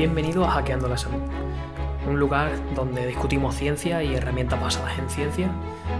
Bienvenido 0.00 0.46
a 0.46 0.50
Hackeando 0.52 0.88
la 0.88 0.96
Salud, 0.96 1.20
un 2.08 2.18
lugar 2.18 2.52
donde 2.74 3.06
discutimos 3.06 3.54
ciencia 3.54 4.02
y 4.02 4.14
herramientas 4.14 4.58
basadas 4.58 4.98
en 4.98 5.10
ciencia 5.10 5.50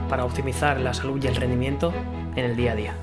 para 0.08 0.24
optimizar 0.24 0.80
la 0.80 0.95
salud 0.95 1.22
y 1.22 1.26
el 1.26 1.37
rendimiento 1.37 1.92
en 2.34 2.46
el 2.46 2.56
día 2.56 2.72
a 2.72 2.76
día. 2.76 2.94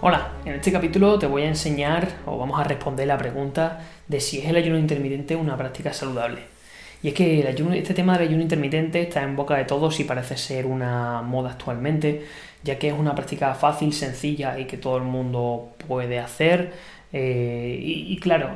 Hola, 0.00 0.30
en 0.46 0.54
este 0.54 0.72
capítulo 0.72 1.18
te 1.18 1.26
voy 1.26 1.42
a 1.42 1.48
enseñar 1.48 2.08
o 2.24 2.38
vamos 2.38 2.58
a 2.58 2.64
responder 2.64 3.06
la 3.06 3.18
pregunta 3.18 3.80
de 4.08 4.18
si 4.18 4.38
es 4.38 4.48
el 4.48 4.56
ayuno 4.56 4.78
intermitente 4.78 5.36
una 5.36 5.58
práctica 5.58 5.92
saludable. 5.92 6.44
Y 7.02 7.08
es 7.08 7.14
que 7.14 7.40
este 7.76 7.92
tema 7.92 8.16
del 8.16 8.28
ayuno 8.28 8.42
intermitente 8.42 9.02
está 9.02 9.22
en 9.22 9.36
boca 9.36 9.56
de 9.56 9.64
todos 9.64 10.00
y 10.00 10.04
parece 10.04 10.38
ser 10.38 10.64
una 10.64 11.20
moda 11.20 11.50
actualmente, 11.50 12.24
ya 12.62 12.78
que 12.78 12.88
es 12.88 12.94
una 12.94 13.14
práctica 13.14 13.54
fácil, 13.54 13.92
sencilla 13.92 14.58
y 14.58 14.64
que 14.64 14.78
todo 14.78 14.96
el 14.96 15.04
mundo 15.04 15.72
puede 15.86 16.18
hacer. 16.18 16.72
Eh, 17.12 17.78
y, 17.80 18.16
claro, 18.18 18.50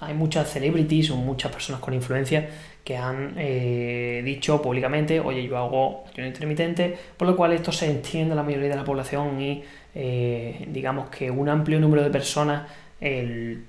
hay 0.00 0.14
muchas 0.14 0.50
celebrities 0.50 1.10
o 1.10 1.16
muchas 1.16 1.52
personas 1.52 1.80
con 1.80 1.94
influencia 1.94 2.48
que 2.84 2.96
han 2.96 3.34
eh, 3.36 4.22
dicho 4.24 4.62
públicamente, 4.62 5.20
oye, 5.20 5.46
yo 5.46 5.58
hago 5.58 6.04
ayuno 6.12 6.28
intermitente, 6.28 6.96
por 7.16 7.28
lo 7.28 7.36
cual 7.36 7.52
esto 7.52 7.72
se 7.72 7.90
extiende 7.90 8.32
a 8.32 8.36
la 8.36 8.42
mayoría 8.42 8.68
de 8.68 8.76
la 8.76 8.84
población 8.84 9.40
y 9.40 9.62
eh, 9.94 10.66
digamos 10.68 11.10
que 11.10 11.30
un 11.30 11.48
amplio 11.48 11.80
número 11.80 12.02
de 12.02 12.10
personas 12.10 12.70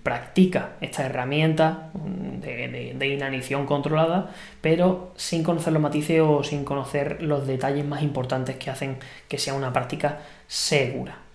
practica 0.01 0.71
esta 0.81 1.05
herramienta 1.05 1.91
de, 1.93 3.07
inanición 3.07 3.67
controlada, 3.67 4.31
pero 4.59 5.13
sin 5.17 5.43
conocer 5.43 5.71
los 5.71 5.81
matices 5.83 6.21
o 6.21 6.43
sin 6.43 6.65
conocer 6.65 7.21
los 7.21 7.45
detalles 7.45 7.85
más 7.85 8.01
importantes 8.01 8.55
que 8.55 8.71
hacen 8.71 8.97
que 9.27 9.37
sea 9.37 9.53
una 9.53 9.71
práctica 9.71 10.21
segura. 10.47 11.28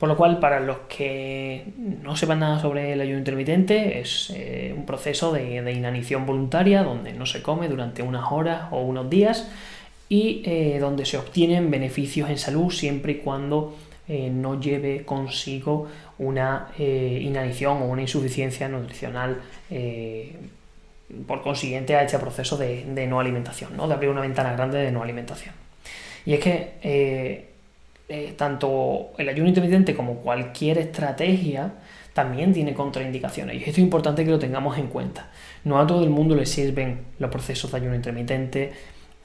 Por 0.00 0.08
lo 0.08 0.16
cual, 0.16 0.38
para 0.38 0.60
los 0.60 0.78
que 0.88 1.62
no 1.76 2.16
sepan 2.16 2.40
nada 2.40 2.58
sobre 2.58 2.94
el 2.94 3.02
ayuno 3.02 3.18
intermitente, 3.18 4.00
es 4.00 4.32
eh, 4.34 4.72
un 4.74 4.86
proceso 4.86 5.30
de, 5.30 5.56
inanición 5.74 6.24
voluntaria 6.24 6.82
donde 6.82 7.12
no 7.12 7.26
se 7.26 7.42
come 7.42 7.68
durante 7.68 8.02
unas 8.02 8.32
horas 8.32 8.68
o 8.70 8.80
unos 8.80 9.10
días 9.10 9.50
y 10.08 10.40
eh, 10.46 10.78
donde 10.80 11.04
se 11.04 11.18
obtienen 11.18 11.70
beneficios 11.70 12.30
en 12.30 12.38
salud 12.38 12.72
siempre 12.72 13.12
y 13.12 13.14
cuando 13.16 13.76
eh, 14.08 14.30
no 14.30 14.58
lleve 14.58 15.04
consigo 15.04 15.88
una 16.18 16.68
inanición 16.78 17.82
o 17.82 17.84
una 17.84 18.00
insuficiencia 18.00 18.70
nutricional 18.70 19.42
por 21.26 21.42
consiguiente 21.42 21.94
a 21.94 22.04
este 22.04 22.18
proceso 22.18 22.56
de, 22.56 23.06
no 23.06 23.20
alimentación, 23.20 23.76
¿no? 23.76 23.86
de 23.86 23.92
abrir 23.92 24.08
una 24.08 24.22
ventana 24.22 24.54
grande 24.54 24.78
de 24.78 24.92
no 24.92 25.02
alimentación. 25.02 25.54
Y 26.24 26.32
es 26.32 26.40
que 26.40 27.49
tanto 28.36 29.10
el 29.18 29.28
ayuno 29.28 29.48
intermitente 29.48 29.94
como 29.94 30.16
cualquier 30.16 30.78
estrategia 30.78 31.72
también 32.12 32.52
tiene 32.52 32.74
contraindicaciones 32.74 33.56
y 33.56 33.58
esto 33.58 33.70
es 33.70 33.78
importante 33.78 34.24
que 34.24 34.30
lo 34.30 34.38
tengamos 34.38 34.78
en 34.78 34.88
cuenta. 34.88 35.30
No 35.64 35.78
a 35.78 35.86
todo 35.86 36.02
el 36.02 36.10
mundo 36.10 36.34
le 36.34 36.46
sirven 36.46 37.00
los 37.18 37.30
procesos 37.30 37.70
de 37.70 37.78
ayuno 37.78 37.94
intermitente, 37.94 38.72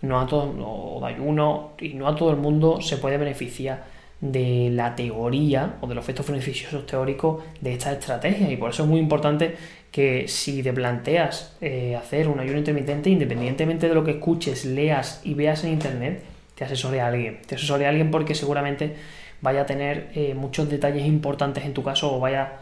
no 0.02 0.20
a 0.20 0.28
todo 0.28 0.54
o 0.60 1.00
de 1.02 1.14
ayuno 1.14 1.72
y 1.80 1.94
no 1.94 2.08
a 2.08 2.16
todo 2.16 2.32
el 2.32 2.38
mundo 2.38 2.80
se 2.82 2.98
puede 2.98 3.18
beneficiar 3.18 3.84
de 4.22 4.70
la 4.72 4.96
teoría 4.96 5.78
o 5.82 5.88
de 5.88 5.96
los 5.96 6.04
efectos 6.04 6.28
beneficiosos 6.28 6.86
teóricos 6.86 7.44
de 7.60 7.74
esta 7.74 7.92
estrategia 7.92 8.52
y 8.52 8.58
por 8.58 8.70
eso 8.70 8.84
es 8.84 8.90
muy 8.90 9.00
importante 9.00 9.56
que 9.92 10.28
si 10.28 10.62
te 10.62 10.74
planteas 10.74 11.56
eh, 11.62 11.96
hacer 11.96 12.28
un 12.28 12.40
ayuno 12.40 12.58
intermitente, 12.58 13.10
independientemente 13.10 13.88
de 13.88 13.96
lo 13.96 14.04
que 14.04 14.12
escuches, 14.12 14.66
leas 14.66 15.22
y 15.24 15.34
veas 15.34 15.64
en 15.64 15.72
internet, 15.72 16.24
te 16.56 16.64
asesore 16.64 17.02
a 17.02 17.08
alguien. 17.08 17.42
Te 17.46 17.56
asesore 17.56 17.86
a 17.86 17.90
alguien 17.90 18.10
porque 18.12 18.34
seguramente 18.34 18.96
vaya 19.42 19.62
a 19.62 19.66
tener 19.66 20.10
eh, 20.16 20.34
muchos 20.34 20.70
detalles 20.70 21.06
importantes 21.06 21.66
en 21.66 21.74
tu 21.74 21.84
caso 21.84 22.16
o 22.16 22.20
vaya 22.20 22.54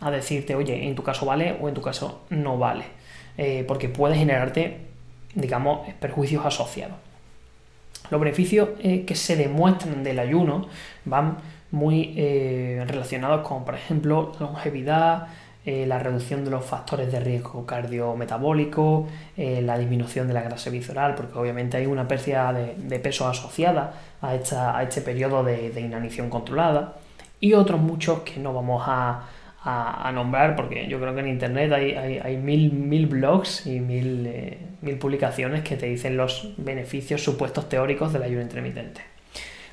a 0.00 0.10
decirte, 0.10 0.54
oye, 0.54 0.86
en 0.86 0.94
tu 0.94 1.02
caso 1.02 1.26
vale 1.26 1.56
o 1.60 1.68
en 1.68 1.74
tu 1.74 1.80
caso 1.80 2.22
no 2.30 2.58
vale. 2.58 2.84
Eh, 3.38 3.64
porque 3.66 3.88
puede 3.88 4.16
generarte, 4.16 4.78
digamos, 5.34 5.88
perjuicios 6.00 6.44
asociados. 6.44 6.96
Los 8.10 8.20
beneficios 8.20 8.70
eh, 8.80 9.04
que 9.06 9.14
se 9.14 9.36
demuestran 9.36 10.04
del 10.04 10.18
ayuno 10.18 10.68
van 11.04 11.38
muy 11.70 12.14
relacionados 12.86 13.48
con, 13.48 13.64
por 13.64 13.74
ejemplo, 13.74 14.32
longevidad, 14.38 15.28
eh, 15.64 15.86
la 15.86 15.98
reducción 15.98 16.44
de 16.44 16.50
los 16.50 16.64
factores 16.64 17.10
de 17.12 17.20
riesgo 17.20 17.64
cardiometabólico, 17.66 19.08
la 19.36 19.78
disminución 19.78 20.28
de 20.28 20.34
la 20.34 20.42
grasa 20.42 20.70
visceral, 20.70 21.14
porque 21.14 21.38
obviamente 21.38 21.76
hay 21.76 21.86
una 21.86 22.08
pérdida 22.08 22.52
de, 22.52 22.98
peso 22.98 23.28
asociada 23.28 23.94
a, 24.20 24.34
este 24.34 25.00
periodo 25.00 25.44
de 25.44 25.80
inanición 25.80 26.30
controlada, 26.30 26.96
y 27.40 27.54
otros 27.54 27.80
muchos 27.80 28.20
que 28.20 28.38
no 28.38 28.54
vamos 28.54 28.84
a, 28.86 29.24
a, 29.64 30.10
nombrar, 30.12 30.56
porque 30.56 30.88
yo 30.88 30.98
creo 30.98 31.14
que 31.14 31.20
en 31.20 31.28
Internet 31.28 31.72
hay, 31.72 31.92
hay, 31.94 32.36
mil, 32.36 32.72
mil, 32.72 33.06
blogs 33.06 33.66
y 33.66 33.78
mil, 33.78 34.26
eh, 34.26 34.58
mil, 34.80 34.98
publicaciones 34.98 35.62
que 35.62 35.76
te 35.76 35.86
dicen 35.86 36.16
los 36.16 36.52
beneficios 36.56 37.22
supuestos 37.22 37.68
teóricos 37.68 38.12
del 38.12 38.24
ayuno 38.24 38.42
intermitente. 38.42 39.02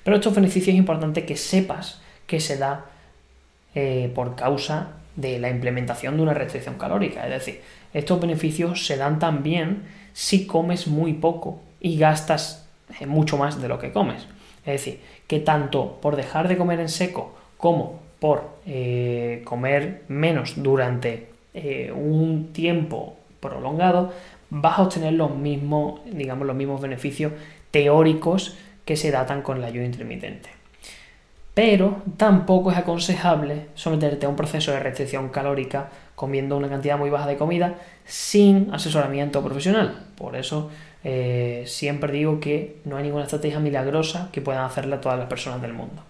Pero 0.04 0.18
estos 0.18 0.36
beneficios 0.36 0.74
es 0.74 0.80
importante 0.80 1.26
que 1.26 1.36
sepas 1.36 2.02
que 2.28 2.40
se 2.40 2.58
da 2.58 2.86
eh, 3.74 4.12
por 4.14 4.36
causa 4.36 4.90
de 5.20 5.40
la 5.40 5.50
implementación 5.50 6.18
de 6.18 6.24
una 6.24 6.34
restricción 6.34 6.76
calórica. 6.76 7.24
Es 7.26 7.32
decir, 7.32 7.62
estos 7.94 8.20
beneficios 8.20 8.86
se 8.86 8.98
dan 8.98 9.20
también 9.20 9.84
si 10.14 10.46
comes 10.46 10.88
muy 10.88 11.14
poco 11.14 11.62
y 11.80 11.98
gastas 11.98 12.68
eh, 13.00 13.06
mucho 13.06 13.38
más 13.38 13.62
de 13.62 13.68
lo 13.68 13.80
que 13.80 13.92
comes. 13.92 14.28
Es 14.66 14.74
decir, 14.74 15.00
que 15.28 15.40
tanto 15.40 16.00
por 16.02 16.16
dejar 16.16 16.48
de 16.48 16.58
comer 16.58 16.80
en 16.80 16.90
seco 16.90 17.36
como 17.58 18.00
por 18.20 18.60
eh, 18.66 19.42
comer 19.46 20.04
menos 20.08 20.62
durante 20.62 21.30
eh, 21.54 21.92
un 21.92 22.52
tiempo 22.54 23.16
prolongado, 23.40 24.14
vas 24.50 24.80
a 24.80 24.84
obtener 24.84 25.14
los 25.14 25.36
mismos, 25.36 26.02
digamos, 26.06 26.46
los 26.46 26.56
mismos 26.56 26.82
beneficios 26.82 27.34
teóricos 27.72 28.58
que 28.86 28.98
se 28.98 29.12
datan 29.12 29.42
con 29.42 29.58
el 29.58 29.64
ayuno 29.64 29.86
intermitente. 29.86 30.59
Pero 31.60 32.02
tampoco 32.16 32.72
es 32.72 32.78
aconsejable 32.78 33.66
someterte 33.76 34.26
a 34.26 34.30
un 34.30 34.38
proceso 34.38 34.72
de 34.72 34.80
restricción 34.80 35.28
calórica 35.28 35.90
comiendo 36.16 36.56
una 36.56 36.70
cantidad 36.70 36.98
muy 36.98 37.10
baja 37.10 37.28
de 37.28 37.36
comida 37.36 37.76
sin 38.06 38.74
asesoramiento 38.74 39.44
profesional. 39.44 40.06
Por 40.16 40.38
eso 40.38 40.72
eh, 41.04 41.66
siempre 41.68 42.14
digo 42.14 42.40
que 42.40 42.78
no 42.86 42.96
hay 42.96 43.04
ninguna 43.04 43.26
estrategia 43.26 43.60
milagrosa 43.60 44.30
que 44.32 44.40
puedan 44.40 44.64
hacerla 44.64 45.02
todas 45.02 45.20
las 45.20 45.28
personas 45.28 45.62
del 45.62 45.74
mundo. 45.74 46.02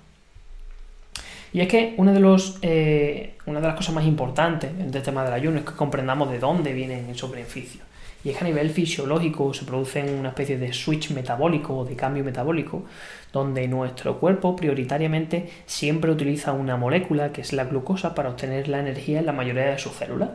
Y 1.52 1.62
es 1.62 1.68
que 1.68 1.96
una 1.98 2.14
de, 2.14 2.20
eh, 2.62 3.34
las 3.48 3.76
cosas 3.76 3.96
más 3.96 4.06
importantes 4.06 4.70
del 4.78 5.02
tema 5.02 5.24
del 5.24 5.34
ayuno 5.34 5.58
es 5.58 5.66
que 5.66 5.74
comprendamos 5.74 6.30
de 6.30 6.38
dónde 6.38 6.74
vienen 6.74 7.10
esos 7.10 7.32
beneficios. 7.32 7.89
Y 8.24 8.30
es 8.30 8.38
que 8.38 8.44
a 8.44 8.48
nivel 8.48 8.70
fisiológico 8.70 9.54
se 9.54 9.66
produce 9.66 10.04
una 10.04 10.30
especie 10.30 10.58
de 10.58 10.74
switch 10.74 11.12
metabólico 11.12 11.78
o 11.78 11.86
de 11.86 11.96
cambio 11.96 12.24
metabólico, 12.24 12.84
donde 13.32 13.68
nuestro 13.68 14.20
cuerpo 14.20 14.56
prioritariamente 14.56 15.50
siempre 15.66 16.12
utiliza 16.12 16.52
una 16.52 16.76
molécula 16.76 17.32
que 17.32 17.42
es 17.42 17.54
la 17.54 17.66
glucosa 17.66 18.16
para 18.16 18.30
obtener 18.30 18.68
la 18.68 18.80
energía 18.80 19.20
en 19.20 19.26
la 19.26 19.32
mayoría 19.32 19.66
de 19.68 19.78
sus 19.78 19.94
células. 19.94 20.32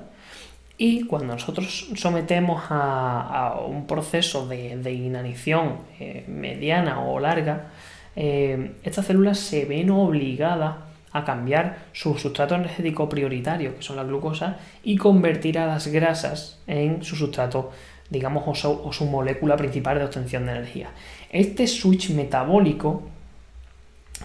Y 0.77 1.05
cuando 1.05 1.35
nosotros 1.35 1.91
sometemos 1.95 2.65
a, 2.69 3.61
un 3.67 3.87
proceso 3.87 4.49
de, 4.49 4.93
inanición 4.93 5.79
eh, 6.01 6.25
mediana 6.27 7.01
o 7.01 7.21
larga, 7.21 7.69
eh, 8.17 8.73
estas 8.83 9.07
células 9.07 9.39
se 9.39 9.67
ven 9.67 9.91
obligadas 9.91 10.77
a 11.15 11.25
cambiar 11.25 11.79
su 11.93 12.19
sustrato 12.19 12.57
energético 12.57 13.09
prioritario, 13.09 13.77
que 13.77 13.83
son 13.83 13.97
las 13.97 14.07
glucosas, 14.07 14.57
y 14.83 14.97
convertir 14.97 15.59
a 15.61 15.67
las 15.67 15.87
grasas 15.87 16.59
en 16.67 17.05
su 17.05 17.15
sustrato, 17.15 17.71
digamos, 18.11 18.43
o 18.65 18.93
su, 18.93 19.07
molécula 19.07 19.57
principal 19.57 19.99
de 19.99 20.05
obtención 20.05 20.45
de 20.45 20.53
energía. 20.53 20.89
Este 21.31 21.69
switch 21.69 22.11
metabólico 22.11 23.05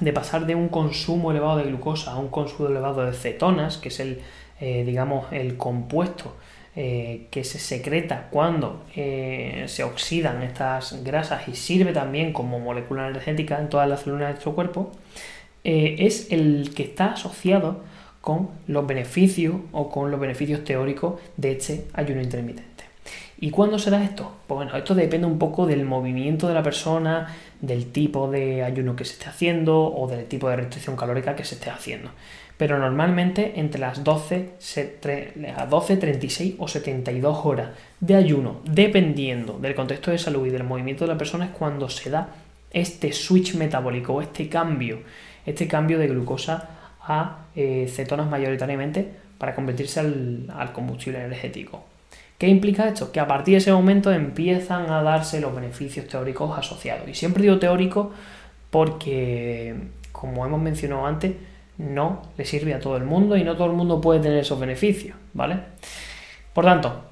de 0.02 0.12
pasar 0.12 0.48
de 0.48 0.56
un 0.56 0.68
consumo 0.70 1.30
elevado 1.30 1.58
de 1.58 1.66
glucosa 1.66 2.12
a 2.12 2.18
un 2.18 2.30
consumo 2.30 2.70
elevado 2.70 3.06
de 3.06 3.14
cetonas, 3.14 3.78
que 3.78 3.90
es 3.90 4.00
el, 4.00 4.22
eh, 4.60 4.84
digamos, 4.84 5.32
el 5.32 5.58
compuesto 5.58 6.36
eh, 6.76 7.28
que 7.30 7.44
se 7.44 7.60
secreta 7.60 8.30
cuando 8.32 8.86
eh, 8.96 9.66
se 9.68 9.84
oxidan 9.84 10.42
estas 10.42 11.04
grasas 11.04 11.48
y 11.48 11.56
sirve 11.56 11.94
también 11.94 12.34
como 12.34 12.60
molécula 12.60 13.08
energética 13.08 13.60
en 13.60 13.70
todas 13.70 13.88
las 13.88 14.02
células 14.02 14.28
de 14.28 14.34
nuestro 14.34 14.56
cuerpo, 14.56 14.92
eh, 15.64 15.98
es 16.00 16.32
el 16.32 16.72
que 16.76 16.84
está 16.84 17.14
asociado 17.14 17.82
con 18.22 18.50
los 18.68 18.86
beneficios 18.86 19.56
o 19.72 19.90
con 19.90 20.12
los 20.12 20.20
beneficios 20.20 20.64
teóricos 20.64 21.20
de 21.38 21.54
este 21.54 21.88
ayuno 21.94 22.22
intermitente. 22.22 22.70
¿Y 23.42 23.52
cuándo 23.52 23.80
se 23.80 23.90
da 23.90 24.04
esto? 24.04 24.34
Pues 24.48 24.58
bueno, 24.58 24.76
esto 24.76 24.94
depende 24.94 25.26
un 25.26 25.40
poco 25.40 25.66
del 25.66 25.86
movimiento 25.86 26.48
de 26.48 26.54
la 26.54 26.62
persona, 26.62 27.34
del 27.62 27.92
tipo 27.92 28.30
de 28.30 28.64
ayuno 28.64 28.98
que 28.98 29.06
se 29.06 29.14
esté 29.14 29.30
haciendo 29.30 29.82
o 29.82 30.08
del 30.08 30.26
tipo 30.26 30.50
de 30.50 30.58
restricción 30.58 30.98
calórica 30.98 31.36
que 31.36 31.46
se 31.46 31.56
esté 31.56 31.70
haciendo. 31.70 32.12
Pero 32.58 32.78
normalmente 32.78 33.54
entre 33.56 33.80
las 33.80 34.04
12, 34.04 34.50
12, 35.70 35.98
36 35.98 36.56
o 36.58 36.68
72 36.68 37.46
horas 37.46 37.70
de 38.02 38.16
ayuno, 38.16 38.60
dependiendo 38.66 39.58
del 39.58 39.76
contexto 39.76 40.12
de 40.12 40.18
salud 40.18 40.46
y 40.46 40.50
del 40.50 40.66
movimiento 40.66 41.06
de 41.06 41.14
la 41.14 41.18
persona, 41.18 41.46
es 41.46 41.52
cuando 41.52 41.88
se 41.88 42.10
da 42.10 42.36
este 42.72 43.14
switch 43.14 43.56
metabólico 43.56 44.22
este 44.22 44.50
cambio 44.50 45.00
este 45.50 45.68
cambio 45.68 45.98
de 46.00 46.08
glucosa 46.08 46.70
a 47.02 47.46
eh, 47.56 47.88
cetonas 47.90 48.30
mayoritariamente 48.30 49.12
para 49.38 49.56
convertirse 49.56 50.00
al, 50.00 50.72
combustible 50.74 51.24
energético. 51.24 51.84
¿Qué 52.38 52.48
implica 52.48 52.88
esto? 52.88 53.12
Que 53.12 53.20
a 53.20 53.28
partir 53.28 53.54
de 53.54 53.58
ese 53.58 53.74
momento 53.74 54.12
empiezan 54.12 54.90
a 54.90 55.02
darse 55.02 55.42
los 55.42 55.54
beneficios 55.54 56.08
teóricos 56.08 56.58
asociados. 56.58 57.08
Y 57.10 57.16
siempre 57.16 57.44
digo 57.44 57.60
teórico 57.60 58.12
porque, 58.70 59.76
como 60.12 60.46
hemos 60.46 60.62
mencionado 60.62 61.06
antes, 61.06 61.34
no 61.78 62.22
le 62.38 62.46
sirve 62.46 62.74
a 62.74 62.80
todo 62.80 62.98
el 62.98 63.04
mundo 63.04 63.36
y 63.36 63.44
no 63.44 63.56
todo 63.56 63.68
el 63.68 63.74
mundo 63.74 64.00
puede 64.00 64.20
tener 64.20 64.40
esos 64.40 64.60
beneficios, 64.60 65.18
¿vale? 65.34 65.60
Por 66.54 66.66
tanto, 66.66 67.04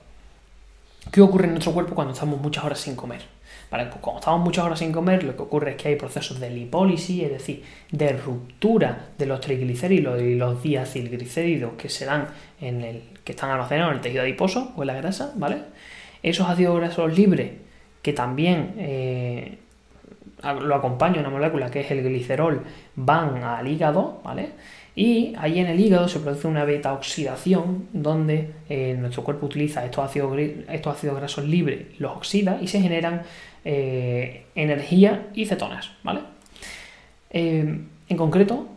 ¿qué 1.12 1.22
ocurre 1.22 1.46
en 1.46 1.52
nuestro 1.52 1.74
cuerpo 1.74 1.96
cuando 1.96 2.14
estamos 2.14 2.40
muchas 2.40 2.64
horas 2.64 2.80
sin 2.80 2.96
comer? 2.96 3.37
Pues 3.70 3.88
cuando 4.00 4.20
estamos 4.20 4.42
muchas 4.42 4.66
horas 4.66 4.80
sin 4.80 4.94
comer, 4.94 5.24
lo 5.24 5.36
que 5.36 5.42
ocurre 5.44 5.72
es 5.72 5.78
que 5.78 5.90
hay 5.90 5.96
procesos 5.96 6.40
de 6.40 6.50
lipólisis, 6.50 7.24
es 7.24 7.32
decir, 7.32 7.64
de 7.92 8.14
ruptura 8.14 9.10
de 9.18 9.26
los 9.26 9.42
triglicéridos 9.42 10.22
y 10.22 10.36
los 10.36 10.64
diacilglicéridos 10.64 11.74
que 11.74 11.90
se 11.90 12.06
dan 12.06 12.30
en 12.62 12.82
el 12.82 13.02
que 13.26 13.34
están 13.34 13.50
almacenados 13.50 13.92
en 13.92 13.98
el 13.98 14.02
tejido 14.02 14.24
adiposo 14.24 14.72
o 14.78 14.84
en 14.84 14.88
la 14.88 14.94
grasa, 14.94 15.34
¿vale? 15.36 15.58
Esos 16.24 16.48
ácidos 16.48 16.78
grasos 16.78 17.18
libres 17.18 17.52
que 18.02 18.14
también 18.14 18.76
eh, 18.78 19.58
lo 20.44 20.76
acompaña 20.76 21.20
una 21.20 21.30
molécula 21.30 21.70
que 21.70 21.82
es 21.82 21.92
el 21.92 22.04
glicerol, 22.04 22.64
van 22.96 23.44
al 23.44 23.68
hígado, 23.68 24.22
¿vale? 24.24 24.52
Y 24.96 25.36
ahí 25.38 25.60
en 25.60 25.68
el 25.68 25.80
hígado 25.80 26.08
se 26.08 26.20
produce 26.20 26.48
una 26.48 26.66
beta 26.66 26.94
oxidación 26.94 27.88
donde 27.94 28.54
eh, 28.70 28.96
nuestro 28.98 29.24
cuerpo 29.24 29.46
utiliza 29.46 29.86
estos 29.86 30.04
ácidos, 30.04 30.38
estos 30.40 30.96
ácidos 30.96 31.18
grasos 31.18 31.46
libres, 31.46 32.00
los 32.00 32.16
oxida 32.16 32.58
y 32.62 32.68
se 32.68 32.82
generan 32.82 33.22
eh, 33.70 34.46
energía 34.56 35.28
y 35.34 35.46
cetonas, 35.46 35.92
¿vale? 36.02 36.22
Eh, 37.32 37.82
en 38.08 38.18
concreto, 38.18 38.70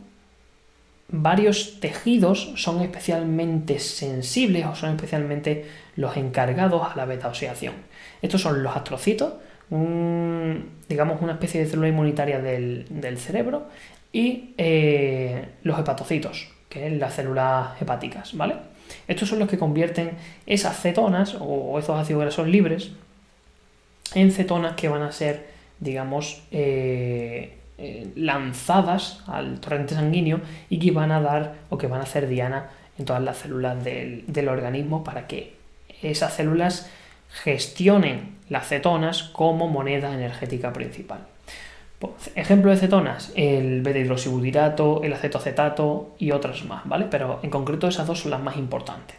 varios 1.07 1.79
tejidos 1.79 2.55
son 2.57 2.81
especialmente 2.81 3.79
sensibles 3.79 4.67
o 4.67 4.75
son 4.75 4.97
especialmente 4.97 5.65
los 5.95 6.17
encargados 6.17 6.83
a 6.91 6.97
la 6.97 7.05
beta 7.05 7.29
oxidación. 7.29 7.75
Estos 8.21 8.43
son 8.43 8.65
los 8.65 8.75
astrocitos, 8.75 9.35
digamos 10.89 11.23
una 11.23 11.35
especie 11.35 11.61
de 11.61 11.67
célula 11.69 11.87
inmunitaria 11.87 12.41
del, 12.41 13.17
cerebro, 13.19 13.69
y 14.13 14.55
eh, 14.59 15.51
los 15.63 15.79
hepatocitos, 15.79 16.49
que 16.69 16.89
es 16.89 16.93
las 16.95 17.15
células 17.15 17.81
hepáticas, 17.81 18.37
¿vale? 18.37 18.57
Estos 19.07 19.29
son 19.29 19.39
los 19.39 19.49
que 19.49 19.57
convierten 19.57 20.17
esas 20.47 20.81
cetonas 20.81 21.37
o 21.39 21.79
esos 21.79 21.97
ácidos 21.97 22.23
grasos 22.23 22.49
libres 22.49 22.91
en 24.15 24.33
cetonas 24.33 24.75
que 24.75 24.89
van 24.89 25.03
a 25.03 25.13
ser, 25.13 25.47
digamos, 25.79 26.43
eh, 26.51 27.59
eh, 27.79 28.09
lanzadas 28.17 29.23
al 29.27 29.61
torrente 29.61 29.95
sanguíneo 29.95 30.41
y 30.69 30.79
que 30.79 30.91
van 30.91 31.13
a 31.13 31.21
dar 31.21 31.55
o 31.71 31.79
que 31.79 31.87
van 31.87 32.01
a 32.01 32.05
hacer 32.05 32.29
diana 32.29 32.71
en 32.99 33.05
todas 33.05 33.23
las 33.23 33.39
células 33.39 33.83
del, 33.83 34.25
del 34.27 34.49
organismo 34.49 35.03
para 35.05 35.27
que 35.27 35.55
esas 36.03 36.35
células 36.35 36.91
gestionen 37.31 38.37
las 38.49 38.69
cetonas 38.69 39.23
como 39.23 39.69
moneda 39.69 40.13
energética 40.13 40.73
principal. 40.73 41.21
Pues, 41.99 42.31
ejemplo 42.35 42.71
de 42.71 42.79
cetonas, 42.79 43.33
el 43.37 43.83
beta-hidroxibutirato, 43.83 45.03
el 45.03 45.13
acetoacetato 45.13 46.15
y 46.19 46.33
otras 46.33 46.65
más, 46.65 46.87
¿vale? 46.87 47.07
Pero 47.11 47.41
en 47.43 47.51
concreto 47.51 47.89
esas 47.89 48.07
dos 48.07 48.21
son 48.21 48.31
las 48.31 48.41
más 48.41 48.57
importantes. 48.57 49.17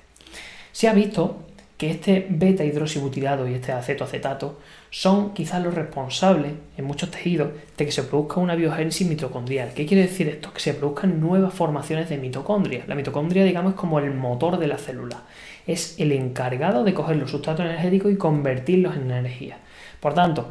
Se 0.72 0.88
ha 0.88 0.94
visto 0.94 1.44
que 1.82 1.90
este 1.90 2.28
beta-hidroxibutirado 2.30 3.48
y 3.48 3.56
este 3.56 3.72
acetoacetato 3.72 4.60
son 4.92 5.34
quizás 5.34 5.64
los 5.64 5.74
responsables 5.74 6.52
en 6.78 6.86
muchos 6.86 7.10
tejidos 7.10 7.54
de 7.76 7.86
que 7.86 7.92
se 7.92 8.04
produzca 8.04 8.40
una 8.40 8.54
biogénesis 8.54 9.08
mitocondrial. 9.08 9.74
¿Qué 9.74 9.88
quiere 9.88 10.04
decir 10.04 10.28
esto? 10.28 10.54
Que 10.54 10.60
se 10.60 10.76
produzcan 10.76 11.20
nuevas 11.20 11.56
formaciones 11.56 12.08
de 12.08 12.20
mitocondria. 12.20 12.84
La 12.86 12.94
mitocondria, 12.94 13.44
digamos, 13.44 13.74
es 13.74 13.80
como 13.80 13.98
el 13.98 14.14
motor 14.14 14.60
de 14.60 14.68
la 14.68 14.78
célula. 14.78 15.24
Es 15.66 15.96
el 15.98 16.12
encargado 16.12 16.84
de 16.84 16.94
coger 16.94 17.18
los 17.18 17.32
sustratos 17.32 17.66
energéticos 17.66 18.12
y 18.12 18.16
convertirlos 18.16 18.96
en 18.96 19.10
energía. 19.10 19.58
Por 20.00 20.14
tanto, 20.14 20.50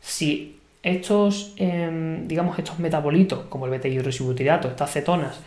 si 0.00 0.60
estos, 0.84 1.52
em, 1.56 2.28
digamos, 2.28 2.56
estos 2.56 2.78
metabolitos, 2.78 3.40
como 3.48 3.64
el 3.64 3.72
beta-hidroxibutirato, 3.72 4.68
estas 4.68 4.92
cetonas, 4.92 5.40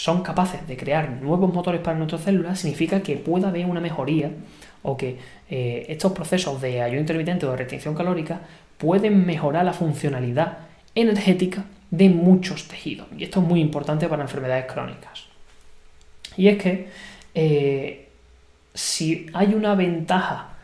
son 0.00 0.22
capaces 0.22 0.66
de 0.66 0.78
crear 0.78 1.10
nuevos 1.10 1.52
motores 1.52 1.82
para 1.82 1.98
nuestras 1.98 2.22
células, 2.22 2.58
significa 2.58 3.02
que 3.02 3.16
puede 3.18 3.46
haber 3.46 3.66
una 3.66 3.80
mejoría 3.80 4.30
o 4.82 4.96
que 4.96 5.18
eh, 5.50 5.84
estos 5.90 6.12
procesos 6.12 6.58
de 6.62 6.80
ayuno 6.80 7.02
intermitente 7.02 7.44
o 7.44 7.50
de 7.50 7.58
restricción 7.58 7.94
calórica 7.94 8.40
pueden 8.78 9.26
mejorar 9.26 9.66
la 9.66 9.74
funcionalidad 9.74 10.56
energética 10.94 11.66
de 11.90 12.08
muchos 12.08 12.66
tejidos. 12.66 13.08
Y 13.14 13.24
esto 13.24 13.40
es 13.40 13.46
muy 13.46 13.60
importante 13.60 14.08
para 14.08 14.22
enfermedades 14.22 14.72
crónicas. 14.72 15.26
Y 16.34 16.48
es 16.48 16.56
que 16.56 16.88
eh, 17.34 18.08
si 18.72 19.26
hay 19.34 19.52
una 19.52 19.74
ventaja 19.74 20.54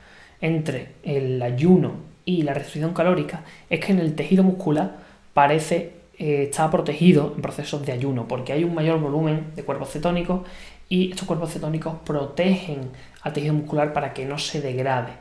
entre 0.41 0.93
el 1.03 1.43
ayuno 1.43 1.93
y 2.25 2.41
la 2.41 2.55
restricción 2.55 2.94
calórica 2.94 3.43
es 3.69 3.81
que 3.81 3.93
en 3.93 3.99
el 3.99 4.15
tejido 4.15 4.43
muscular 4.43 4.97
parece 5.35 5.96
eh, 6.19 6.45
estar 6.51 6.71
protegido 6.71 7.33
en 7.37 7.43
procesos 7.43 7.85
de 7.85 7.93
ayuno, 7.93 8.27
porque 8.27 8.53
hay 8.53 8.65
un 8.65 8.75
mayor 8.75 8.99
volumen 9.01 9.53
de 9.55 9.63
cuerpos 9.65 9.91
cetónicos 9.91 10.43
y 10.89 11.11
estos 11.11 11.27
cuerpos 11.27 11.53
cetónicos 11.53 11.97
protegen 12.05 12.91
al 13.23 13.33
tejido 13.33 13.55
muscular 13.55 13.93
para 13.93 14.15
que 14.15 14.25
no 14.25 14.39
se 14.39 14.61
degrade. 14.61 15.13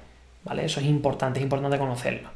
¿vale? 0.44 0.66
Eso 0.66 0.80
es 0.80 0.86
importante, 0.86 1.40
es 1.40 1.44
importante 1.44 1.78
conocerlo. 1.78 2.30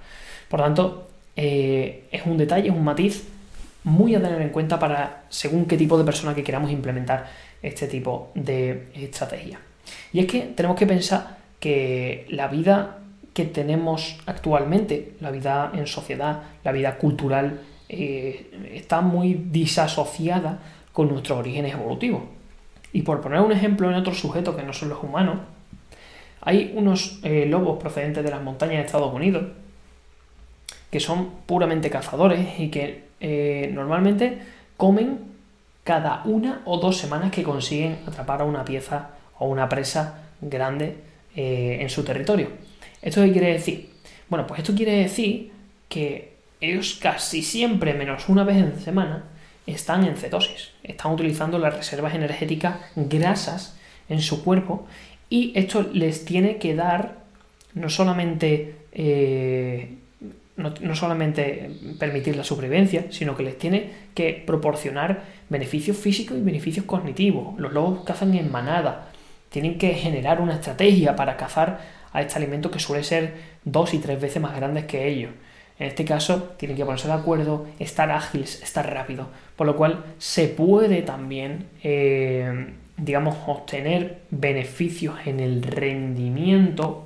Por 0.50 0.60
tanto, 0.60 1.08
eh, 1.36 2.08
es 2.12 2.26
un 2.26 2.38
detalle, 2.38 2.70
es 2.70 2.76
un 2.76 2.84
matiz 2.84 3.28
muy 3.84 4.14
a 4.16 4.22
tener 4.22 4.42
en 4.42 4.50
cuenta 4.50 4.78
para 4.78 5.24
según 5.30 5.66
qué 5.66 5.78
tipo 5.78 5.98
de 5.98 6.04
persona 6.04 6.36
que 6.36 6.44
queramos 6.44 6.72
implementar 6.72 7.28
este 7.62 7.88
tipo 7.88 8.32
de 8.36 8.90
estrategia. 8.94 9.60
Y 10.12 10.20
es 10.20 10.26
que 10.26 10.42
tenemos 10.42 10.78
que 10.78 10.86
pensar 10.86 11.38
que 11.60 12.26
la 12.30 12.48
vida 12.48 12.98
que 13.34 13.46
tenemos 13.46 14.18
actualmente, 14.26 15.14
la 15.22 15.32
vida 15.32 15.72
en 15.74 15.88
sociedad, 15.88 16.44
la 16.64 16.72
vida 16.72 16.98
cultural, 16.98 17.62
eh, 17.92 18.72
está 18.76 19.02
muy 19.02 19.34
disasociada 19.34 20.60
con 20.94 21.10
nuestros 21.10 21.40
orígenes 21.40 21.74
evolutivos. 21.74 22.22
Y 22.94 23.02
por 23.02 23.20
poner 23.20 23.42
un 23.42 23.52
ejemplo 23.52 23.90
en 23.90 23.96
otros 23.96 24.20
sujetos 24.20 24.56
que 24.56 24.62
no 24.62 24.74
son 24.74 24.90
los 24.90 25.04
humanos, 25.04 25.40
hay 26.42 26.72
unos 26.76 27.20
eh, 27.24 27.48
lobos 27.48 27.80
procedentes 27.80 28.24
de 28.24 28.30
las 28.30 28.42
montañas 28.42 28.78
de 28.78 28.86
Estados 28.86 29.14
Unidos 29.14 29.44
que 30.92 31.00
son 31.00 31.30
puramente 31.46 31.90
cazadores 31.90 32.60
y 32.60 32.70
que 32.70 33.04
eh, 33.20 33.70
normalmente 33.74 34.40
comen 34.78 35.20
cada 35.84 36.22
una 36.26 36.62
o 36.66 36.78
dos 36.78 36.98
semanas 36.98 37.32
que 37.32 37.44
consiguen 37.44 38.00
atrapar 38.08 38.42
a 38.42 38.46
una 38.46 38.66
pieza 38.66 39.10
o 39.38 39.48
una 39.48 39.68
presa 39.68 40.30
grande 40.42 40.98
en 41.36 41.90
su 41.90 42.04
territorio. 42.04 42.50
¿Esto 43.02 43.22
qué 43.22 43.32
quiere 43.32 43.54
decir? 43.54 43.90
Bueno, 44.30 44.46
pues 44.46 44.60
esto 44.60 44.76
quiere 44.76 44.94
decir 44.94 45.52
que 45.88 46.39
ellos 46.62 46.98
casi 47.02 47.42
siempre, 47.42 47.94
menos 47.94 48.30
una 48.30 48.44
vez 48.44 48.58
en 48.58 48.80
semana, 48.80 49.24
están 49.66 50.04
en 50.06 50.18
cetosis. 50.18 50.72
Están 50.84 51.14
utilizando 51.14 51.60
las 51.60 51.76
reservas 51.76 52.16
energéticas 52.16 52.78
grasas 52.96 53.78
en 54.10 54.22
su 54.22 54.44
cuerpo 54.44 54.88
y 55.30 55.52
esto 55.56 55.88
les 55.94 56.26
tiene 56.26 56.58
que 56.58 56.76
dar 56.76 57.20
no 57.76 57.90
solamente, 57.90 58.76
eh, 58.92 59.96
no, 60.58 60.96
solamente 60.96 61.72
permitir 62.00 62.36
la 62.36 62.44
supervivencia, 62.44 63.06
sino 63.12 63.38
que 63.38 63.44
les 63.44 63.58
tiene 63.58 63.92
que 64.16 64.44
proporcionar 64.46 65.24
beneficios 65.50 65.98
físicos 65.98 66.38
y 66.38 66.42
beneficios 66.42 66.86
cognitivos. 66.86 67.60
Los 67.60 67.72
lobos 67.72 68.04
cazan 68.06 68.34
en 68.34 68.52
manada, 68.52 69.10
tienen 69.50 69.78
que 69.78 69.94
generar 69.94 70.42
una 70.42 70.56
estrategia 70.56 71.16
para 71.16 71.38
cazar 71.38 72.00
a 72.12 72.22
este 72.22 72.38
alimento 72.38 72.72
que 72.72 72.80
suele 72.80 73.04
ser 73.04 73.36
dos 73.64 73.94
y 73.94 74.00
tres 74.00 74.20
veces 74.20 74.42
más 74.42 74.56
grandes 74.56 74.86
que 74.86 75.08
ellos. 75.08 75.32
En 75.80 75.88
este 75.88 76.04
caso, 76.04 76.56
tienen 76.58 76.76
que 76.76 76.84
ponerse 76.84 77.08
de 77.08 77.14
acuerdo, 77.14 77.66
estar 77.80 78.12
ágiles, 78.12 78.62
estar 78.62 78.94
rápido, 78.94 79.28
por 79.56 79.66
lo 79.66 79.78
cual 79.78 80.04
se 80.18 80.50
puede 80.50 81.02
también, 81.04 81.68
eh, 81.82 82.74
digamos, 82.98 83.38
obtener 83.48 84.24
beneficios 84.30 85.16
en 85.26 85.40
el 85.40 85.64
rendimiento, 85.64 87.06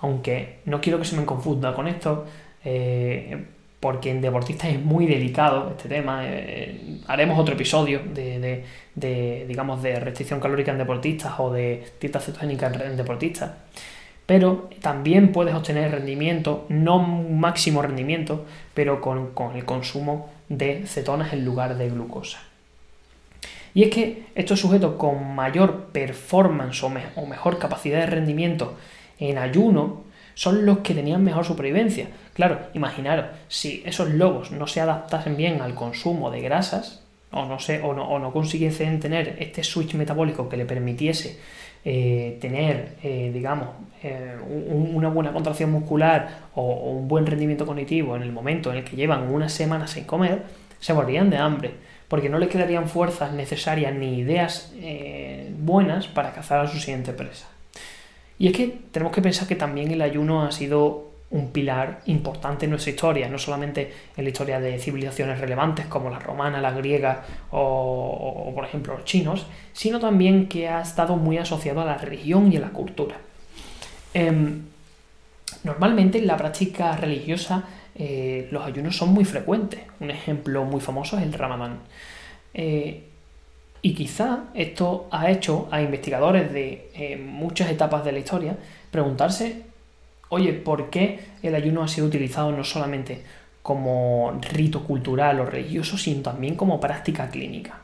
aunque 0.00 0.58
no 0.66 0.82
quiero 0.82 0.98
que 0.98 1.06
se 1.06 1.16
me 1.16 1.24
confunda 1.24 1.74
con 1.74 1.88
esto, 1.88 2.26
eh, 2.62 3.42
porque 3.80 4.10
en 4.10 4.20
deportistas 4.20 4.70
es 4.70 4.80
muy 4.80 5.06
delicado 5.06 5.70
este 5.70 5.88
tema. 5.88 6.22
Eh, 6.24 7.00
haremos 7.06 7.38
otro 7.38 7.54
episodio 7.54 8.00
de, 8.04 9.46
digamos, 9.46 9.82
de 9.82 9.98
restricción 9.98 10.40
calórica 10.40 10.72
en 10.72 10.78
deportistas 10.78 11.34
o 11.38 11.50
de 11.50 11.84
dieta 12.00 12.20
cetogénica 12.20 12.66
en 12.66 12.96
deportistas 12.98 13.52
pero 14.26 14.70
también 14.80 15.32
puedes 15.32 15.54
obtener 15.54 15.90
rendimiento, 15.90 16.66
no 16.68 16.98
máximo 16.98 17.82
rendimiento, 17.82 18.46
pero 18.72 19.00
con, 19.00 19.32
el 19.54 19.64
consumo 19.64 20.30
de 20.48 20.86
cetonas 20.86 21.32
en 21.32 21.44
lugar 21.44 21.76
de 21.76 21.90
glucosa. 21.90 22.40
Y 23.74 23.82
es 23.82 23.90
que 23.90 24.26
estos 24.34 24.60
sujetos 24.60 24.94
con 24.96 25.34
mayor 25.34 25.86
performance 25.86 26.82
o, 26.82 26.88
mejor 27.26 27.58
capacidad 27.58 27.98
de 27.98 28.06
rendimiento 28.06 28.76
en 29.18 29.36
ayuno 29.36 30.04
son 30.34 30.64
los 30.64 30.78
que 30.78 30.94
tenían 30.94 31.22
mejor 31.22 31.44
supervivencia. 31.44 32.08
Claro, 32.34 32.60
imaginaros, 32.72 33.26
si 33.48 33.82
esos 33.84 34.10
lobos 34.10 34.52
no 34.52 34.66
se 34.66 34.80
adaptasen 34.80 35.36
bien 35.36 35.60
al 35.60 35.74
consumo 35.74 36.30
de 36.30 36.40
grasas, 36.40 37.02
o 37.30 37.46
no, 37.46 37.58
sé, 37.58 37.82
o 37.82 37.94
no 37.94 38.32
consiguiesen 38.32 39.00
tener 39.00 39.36
este 39.40 39.64
switch 39.64 39.94
metabólico 39.94 40.48
que 40.48 40.56
le 40.56 40.66
permitiese 40.66 41.40
eh, 41.86 42.38
tener, 42.40 42.94
eh, 43.02 43.30
digamos, 43.32 43.68
eh, 44.02 44.36
una 44.46 45.08
buena 45.10 45.32
contracción 45.32 45.70
muscular 45.70 46.48
o, 46.54 46.92
un 46.92 47.08
buen 47.08 47.26
rendimiento 47.26 47.66
cognitivo 47.66 48.16
en 48.16 48.22
el 48.22 48.32
momento 48.32 48.70
en 48.70 48.78
el 48.78 48.84
que 48.84 48.96
llevan 48.96 49.30
una 49.30 49.50
semana 49.50 49.86
sin 49.86 50.04
comer, 50.04 50.44
se 50.80 50.94
morirían 50.94 51.28
de 51.28 51.36
hambre, 51.36 51.72
porque 52.08 52.30
no 52.30 52.38
les 52.38 52.48
quedarían 52.48 52.88
fuerzas 52.88 53.32
necesarias 53.32 53.94
ni 53.94 54.18
ideas 54.18 54.72
buenas 55.58 56.06
para 56.08 56.32
cazar 56.32 56.60
a 56.60 56.68
su 56.68 56.78
siguiente 56.78 57.12
presa. 57.12 57.48
Y 58.38 58.48
es 58.48 58.52
que 58.54 58.78
tenemos 58.90 59.14
que 59.14 59.22
pensar 59.22 59.48
que 59.48 59.56
también 59.56 59.90
el 59.90 60.02
ayuno 60.02 60.42
ha 60.42 60.52
sido 60.52 61.13
un 61.34 61.50
pilar 61.50 62.00
importante 62.06 62.64
en 62.64 62.70
nuestra 62.70 62.92
historia, 62.92 63.28
no 63.28 63.38
solamente 63.38 63.92
en 64.16 64.22
la 64.22 64.30
historia 64.30 64.60
de 64.60 64.78
civilizaciones 64.78 65.40
relevantes 65.40 65.86
como 65.86 66.08
la 66.08 66.20
romana, 66.20 66.60
la 66.60 66.70
griega 66.70 67.24
o, 67.50 68.52
por 68.54 68.64
ejemplo 68.64 68.94
los 68.94 69.04
chinos, 69.04 69.44
sino 69.72 69.98
también 69.98 70.46
que 70.46 70.68
ha 70.68 70.80
estado 70.80 71.16
muy 71.16 71.36
asociado 71.38 71.80
a 71.80 71.84
la 71.84 71.98
religión 71.98 72.52
y 72.52 72.56
a 72.56 72.60
la 72.60 72.70
cultura. 72.70 73.16
Em, 74.14 74.62
normalmente 75.64 76.18
en 76.18 76.28
la 76.28 76.36
práctica 76.36 76.96
religiosa 76.96 77.64
eh, 77.96 78.46
los 78.52 78.64
ayunos 78.64 78.96
son 78.96 79.08
muy 79.12 79.24
frecuentes. 79.24 79.80
Un 79.98 80.12
ejemplo 80.12 80.64
muy 80.64 80.80
famoso 80.80 81.18
es 81.18 81.24
el 81.24 81.32
ramadán. 81.32 81.80
Eh, 82.54 83.08
y 83.82 83.92
quizá 83.92 84.44
esto 84.54 85.08
ha 85.10 85.32
hecho 85.32 85.66
a 85.72 85.82
investigadores 85.82 86.52
de 86.52 86.90
eh, 86.94 87.16
muchas 87.16 87.70
etapas 87.70 88.04
de 88.04 88.12
la 88.12 88.20
historia 88.20 88.56
preguntarse 88.92 89.73
oye, 90.34 90.52
¿por 90.52 90.90
qué 90.90 91.20
el 91.42 91.54
ayuno 91.54 91.82
ha 91.82 91.88
sido 91.88 92.06
utilizado 92.06 92.52
no 92.52 92.64
solamente 92.64 93.22
como 93.62 94.38
rito 94.52 94.84
cultural 94.84 95.40
o 95.40 95.46
religioso, 95.46 95.96
sino 95.96 96.22
también 96.22 96.54
como 96.54 96.80
práctica 96.80 97.30
clínica? 97.30 97.80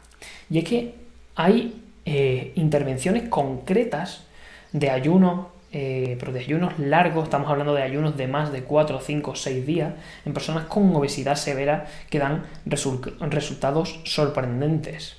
Y 0.51 0.59
es 0.59 0.65
que 0.65 0.95
hay 1.37 1.83
eh, 2.05 2.53
intervenciones 2.57 3.29
concretas 3.29 4.25
de 4.73 4.91
ayuno, 4.91 5.51
eh, 5.73 6.17
pero 6.19 6.33
de 6.33 6.41
ayunos 6.41 6.79
largos, 6.79 7.25
estamos 7.25 7.49
hablando 7.49 7.73
de 7.75 7.83
ayunos 7.83 8.17
de 8.17 8.27
más 8.27 8.53
de 8.53 8.63
4, 8.65 9.01
5, 9.01 9.37
6 9.37 9.67
días, 9.67 9.95
en 10.25 10.35
personas 10.35 10.65
con 10.65 10.95
obesidad 10.95 11.37
severa 11.37 11.87
que 12.11 12.19
dan 12.19 12.45
resultados 12.67 14.01
sorprendentes. 14.05 15.17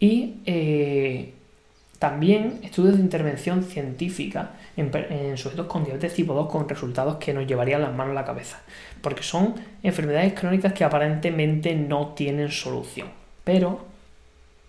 Y 0.00 0.36
eh, 0.46 1.33
también 2.04 2.60
estudios 2.62 2.98
de 2.98 3.02
intervención 3.02 3.62
científica 3.62 4.50
en, 4.76 5.38
sujetos 5.38 5.66
con 5.66 5.84
diabetes 5.84 6.12
tipo 6.12 6.34
2 6.34 6.50
con 6.50 6.68
resultados 6.68 7.16
que 7.16 7.32
nos 7.32 7.46
llevarían 7.46 7.80
las 7.80 7.94
manos 7.94 8.10
a 8.10 8.20
la 8.20 8.26
cabeza, 8.26 8.60
porque 9.00 9.22
son 9.22 9.54
enfermedades 9.82 10.34
crónicas 10.34 10.74
que 10.74 10.84
aparentemente 10.84 11.74
no 11.74 12.08
tienen 12.08 12.50
solución. 12.50 13.08
Pero 13.42 13.86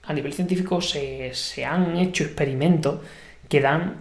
a 0.04 0.14
nivel 0.14 0.32
científico 0.32 0.80
se, 0.80 1.34
han 1.66 1.98
hecho 1.98 2.24
experimentos 2.24 3.02
que 3.50 3.60
dan, 3.60 3.98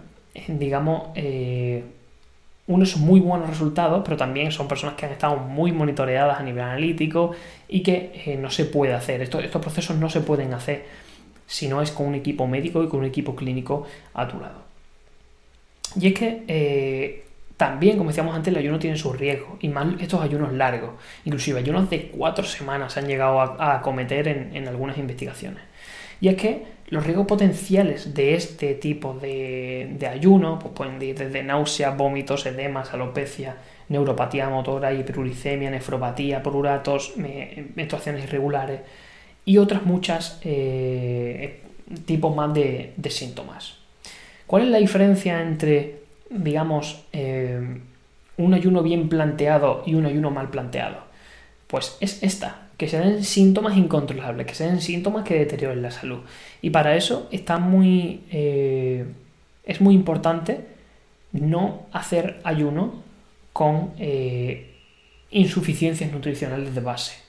digamos, 0.47 1.09
eh, 1.15 1.83
unos 2.67 2.95
muy 2.95 3.19
buenos 3.19 3.49
resultados, 3.49 4.01
pero 4.05 4.15
también 4.15 4.53
son 4.53 4.69
personas 4.69 4.95
que 4.95 5.07
han 5.07 5.11
estado 5.11 5.35
muy 5.35 5.73
monitoreadas 5.73 6.39
a 6.39 6.43
nivel 6.43 6.63
analítico 6.63 7.31
y 7.67 7.83
que 7.83 8.13
eh, 8.25 8.37
no 8.37 8.49
se 8.49 8.63
puede 8.63 8.93
hacer. 8.93 9.21
estos 9.21 9.61
procesos 9.61 9.97
no 9.97 10.09
se 10.09 10.21
pueden 10.21 10.53
hacer 10.53 10.85
si 11.47 11.67
no 11.67 11.81
es 11.81 11.91
con 11.91 12.07
un 12.07 12.15
equipo 12.15 12.47
médico 12.47 12.83
y 12.83 12.87
con 12.87 13.01
un 13.01 13.05
equipo 13.05 13.35
clínico 13.35 13.85
a 14.13 14.27
tu 14.27 14.39
lado. 14.39 14.63
Y 15.99 16.07
es 16.07 16.13
que 16.13 16.43
eh, 16.47 17.25
también, 17.57 17.97
como 17.97 18.09
decíamos 18.09 18.35
antes, 18.35 18.53
el 18.53 18.59
ayuno 18.59 18.79
tiene 18.79 18.97
sus 18.97 19.17
riesgos, 19.17 19.57
y 19.61 19.69
más 19.69 19.87
estos 20.01 20.21
ayunos 20.21 20.51
largos, 20.53 20.91
inclusive 21.23 21.59
ayunos 21.59 21.89
de 21.89 22.09
cuatro 22.09 22.43
semanas 22.43 22.93
se 22.93 22.99
han 22.99 23.07
llegado 23.07 23.39
a, 23.39 23.75
acometer 23.75 24.27
en, 24.27 24.67
algunas 24.67 24.97
investigaciones. 24.97 25.63
Y 26.19 26.27
es 26.27 26.35
que 26.35 26.63
los 26.87 27.05
riesgos 27.05 27.27
potenciales 27.27 28.13
de 28.13 28.35
este 28.35 28.75
tipo 28.75 29.13
de, 29.13 29.97
ayuno 30.09 30.59
pues 30.59 30.73
pueden 30.73 31.01
ir 31.01 31.17
desde 31.17 31.43
náuseas, 31.43 31.95
vómitos, 31.95 32.45
edemas, 32.45 32.93
alopecia, 32.93 33.55
neuropatía 33.87 34.49
motora, 34.49 34.93
hiperuricemia, 34.93 35.69
nefropatía, 35.69 36.43
pruratos, 36.43 37.13
menstruaciones 37.75 38.25
irregulares, 38.25 38.81
y 39.45 39.59
otras 39.59 39.85
muchas 39.85 40.39
eh, 40.43 41.61
tipos 42.05 42.35
más 42.35 42.53
de, 42.53 42.93
síntomas. 43.09 43.77
¿Cuál 44.47 44.63
es 44.63 44.69
la 44.69 44.79
diferencia 44.79 45.41
entre, 45.41 45.99
digamos, 46.29 47.05
eh, 47.13 47.79
un 48.37 48.53
ayuno 48.53 48.83
bien 48.83 49.07
planteado 49.07 49.83
y 49.85 49.93
un 49.93 50.05
ayuno 50.05 50.31
mal 50.31 50.49
planteado? 50.49 50.97
Pues 51.67 51.97
es 51.99 52.21
esta, 52.23 52.67
que 52.77 52.87
se 52.87 52.99
den 52.99 53.23
síntomas 53.23 53.77
incontrolables, 53.77 54.47
que 54.47 54.55
se 54.55 54.65
den 54.65 54.81
síntomas 54.81 55.23
que 55.23 55.35
deterioren 55.35 55.81
la 55.81 55.91
salud. 55.91 56.19
Y 56.61 56.71
para 56.71 56.95
eso 56.95 57.27
está 57.31 57.57
muy, 57.57 58.23
eh, 58.31 59.05
es 59.63 59.79
muy 59.79 59.93
importante 59.93 60.61
no 61.31 61.85
hacer 61.91 62.39
ayuno 62.43 63.03
con 63.53 63.93
insuficiencias 65.29 66.11
nutricionales 66.11 66.75
de 66.75 66.81
base 66.81 67.24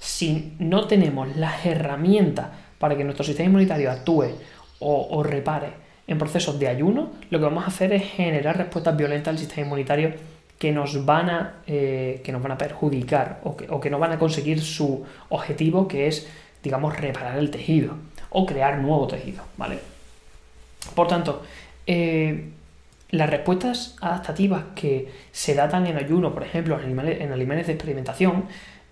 si 0.00 0.54
no 0.58 0.86
tenemos 0.86 1.36
las 1.36 1.64
herramientas 1.64 2.48
para 2.78 2.96
que 2.96 3.04
nuestro 3.04 3.24
sistema 3.24 3.46
inmunitario 3.46 3.90
actúe 3.90 4.30
o, 4.80 5.22
repare 5.22 5.68
en 6.06 6.18
procesos 6.18 6.58
de 6.58 6.66
ayuno, 6.66 7.10
lo 7.28 7.38
que 7.38 7.44
vamos 7.44 7.64
a 7.64 7.66
hacer 7.66 7.92
es 7.92 8.02
generar 8.02 8.56
respuestas 8.56 8.96
violentas 8.96 9.28
al 9.28 9.38
sistema 9.38 9.66
inmunitario 9.66 10.14
que 10.58 10.72
nos 10.72 11.04
van 11.04 11.30
a, 11.30 11.54
eh, 11.66 12.22
que 12.24 12.32
nos 12.32 12.42
van 12.42 12.52
a 12.52 12.58
perjudicar 12.58 13.40
o 13.44 13.56
que, 13.56 13.66
o 13.68 13.78
que 13.78 13.90
no 13.90 13.98
van 13.98 14.12
a 14.12 14.18
conseguir 14.18 14.62
su 14.62 15.04
objetivo, 15.28 15.86
que 15.86 16.06
es, 16.06 16.26
digamos, 16.62 16.98
reparar 16.98 17.38
el 17.38 17.50
tejido 17.50 17.94
o 18.30 18.46
crear 18.46 18.78
nuevo 18.78 19.06
tejido, 19.06 19.44
¿vale? 19.56 19.78
Por 20.94 21.08
tanto, 21.08 21.42
eh, 21.86 22.48
las 23.10 23.28
respuestas 23.28 23.96
adaptativas 24.00 24.64
que 24.74 25.08
se 25.32 25.54
datan 25.54 25.86
en 25.86 25.96
ayuno, 25.96 26.32
por 26.32 26.42
ejemplo, 26.42 26.78
en 26.78 26.84
animales, 26.84 27.20
en 27.20 27.32
animales 27.32 27.66
de 27.66 27.74
experimentación, 27.74 28.44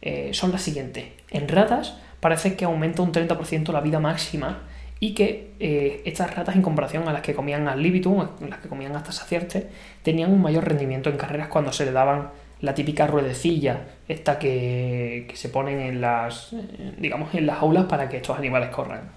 eh, 0.02 0.30
son 0.32 0.52
las 0.52 0.62
siguientes. 0.62 1.06
En 1.30 1.48
ratas 1.48 1.96
parece 2.20 2.56
que 2.56 2.64
aumenta 2.64 3.02
un 3.02 3.12
30% 3.12 3.72
la 3.72 3.80
vida 3.80 4.00
máxima 4.00 4.62
y 5.00 5.14
que 5.14 5.52
eh, 5.60 6.02
estas 6.04 6.34
ratas 6.34 6.56
en 6.56 6.62
comparación 6.62 7.08
a 7.08 7.12
las 7.12 7.22
que 7.22 7.34
comían 7.34 7.68
al 7.68 7.82
libitum, 7.82 8.26
las 8.48 8.58
que 8.58 8.68
comían 8.68 8.96
hasta 8.96 9.12
saciarte, 9.12 9.68
tenían 10.02 10.32
un 10.32 10.42
mayor 10.42 10.66
rendimiento 10.66 11.10
en 11.10 11.16
carreras 11.16 11.48
cuando 11.48 11.72
se 11.72 11.84
le 11.84 11.92
daban 11.92 12.30
la 12.60 12.74
típica 12.74 13.06
ruedecilla, 13.06 13.86
esta 14.08 14.40
que, 14.40 15.30
se 15.34 15.48
ponen 15.48 15.78
en 15.78 16.00
las, 16.00 16.52
eh, 16.52 16.94
digamos, 16.98 17.32
en 17.34 17.46
las 17.46 17.58
aulas 17.62 17.84
para 17.84 18.08
que 18.08 18.16
estos 18.16 18.36
animales 18.36 18.70
corran. 18.70 19.12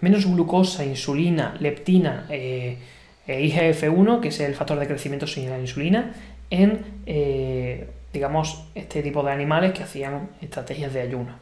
Menos 0.00 0.26
glucosa, 0.26 0.84
insulina, 0.84 1.56
leptina 1.58 2.26
IGF-1, 3.26 4.20
que 4.20 4.28
es 4.28 4.40
el 4.40 4.54
factor 4.54 4.78
de 4.78 4.86
crecimiento 4.86 5.26
sin 5.26 5.50
la 5.50 5.58
insulina, 5.58 6.12
en 6.50 6.84
digamos, 8.14 8.64
este 8.74 9.02
tipo 9.02 9.22
de 9.22 9.32
animales 9.32 9.72
que 9.72 9.82
hacían 9.82 10.30
estrategias 10.40 10.94
de 10.94 11.02
ayuno. 11.02 11.32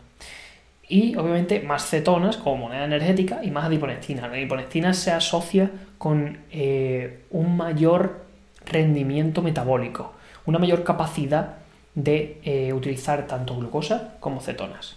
Y 0.88 1.14
obviamente 1.16 1.60
más 1.60 1.88
cetonas 1.88 2.38
como 2.38 2.56
moneda 2.56 2.86
energética 2.86 3.44
y 3.44 3.50
más 3.50 3.66
adiponectina. 3.66 4.26
La 4.26 4.34
adiponectina 4.34 4.92
se 4.94 5.12
asocia 5.12 5.70
con 5.98 6.38
eh, 6.50 7.20
un 7.30 7.56
mayor 7.56 8.24
rendimiento 8.64 9.42
metabólico, 9.42 10.14
una 10.46 10.58
mayor 10.58 10.82
capacidad 10.82 11.56
de 11.94 12.40
eh, 12.42 12.72
utilizar 12.72 13.26
tanto 13.26 13.54
glucosa 13.56 14.16
como 14.18 14.40
cetonas. 14.40 14.96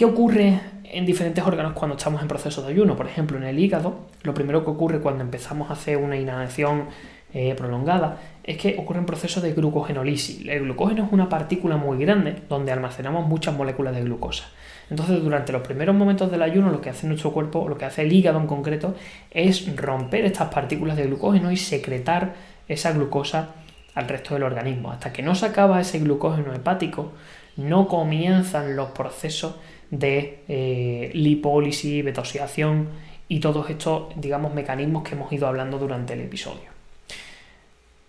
¿Qué 0.00 0.06
ocurre 0.06 0.58
en 0.84 1.04
diferentes 1.04 1.44
órganos 1.44 1.74
cuando 1.74 1.94
estamos 1.94 2.22
en 2.22 2.28
proceso 2.28 2.62
de 2.62 2.72
ayuno? 2.72 2.96
Por 2.96 3.06
ejemplo, 3.06 3.36
en 3.36 3.44
el 3.44 3.58
hígado, 3.58 4.06
lo 4.22 4.32
primero 4.32 4.64
que 4.64 4.70
ocurre 4.70 4.98
cuando 4.98 5.22
empezamos 5.22 5.68
a 5.68 5.74
hacer 5.74 5.98
una 5.98 6.16
inhalación 6.16 6.86
eh, 7.34 7.54
prolongada 7.54 8.16
es 8.42 8.56
que 8.56 8.76
ocurre 8.78 9.00
un 9.00 9.04
proceso 9.04 9.42
de 9.42 9.52
glucogenolisis. 9.52 10.48
El 10.48 10.62
glucógeno 10.62 11.04
es 11.04 11.12
una 11.12 11.28
partícula 11.28 11.76
muy 11.76 11.98
grande 11.98 12.34
donde 12.48 12.72
almacenamos 12.72 13.28
muchas 13.28 13.54
moléculas 13.54 13.94
de 13.94 14.00
glucosa. 14.00 14.44
Entonces, 14.88 15.22
durante 15.22 15.52
los 15.52 15.60
primeros 15.60 15.94
momentos 15.94 16.30
del 16.30 16.40
ayuno, 16.40 16.70
lo 16.70 16.80
que 16.80 16.88
hace 16.88 17.06
nuestro 17.06 17.32
cuerpo, 17.32 17.68
lo 17.68 17.76
que 17.76 17.84
hace 17.84 18.00
el 18.00 18.10
hígado 18.10 18.40
en 18.40 18.46
concreto, 18.46 18.94
es 19.30 19.76
romper 19.76 20.24
estas 20.24 20.48
partículas 20.48 20.96
de 20.96 21.08
glucógeno 21.08 21.52
y 21.52 21.58
secretar 21.58 22.36
esa 22.68 22.92
glucosa 22.92 23.50
al 23.94 24.08
resto 24.08 24.32
del 24.32 24.44
organismo. 24.44 24.92
Hasta 24.92 25.12
que 25.12 25.22
no 25.22 25.34
se 25.34 25.44
acaba 25.44 25.78
ese 25.78 25.98
glucógeno 25.98 26.54
hepático, 26.54 27.12
no 27.58 27.86
comienzan 27.86 28.76
los 28.76 28.92
procesos 28.92 29.56
de 29.90 30.40
eh, 30.48 31.10
lipólisis, 31.14 32.04
betoxidación 32.04 32.88
y 33.28 33.40
todos 33.40 33.68
estos, 33.70 34.08
digamos, 34.16 34.54
mecanismos 34.54 35.02
que 35.02 35.14
hemos 35.14 35.32
ido 35.32 35.46
hablando 35.46 35.78
durante 35.78 36.14
el 36.14 36.20
episodio. 36.20 36.70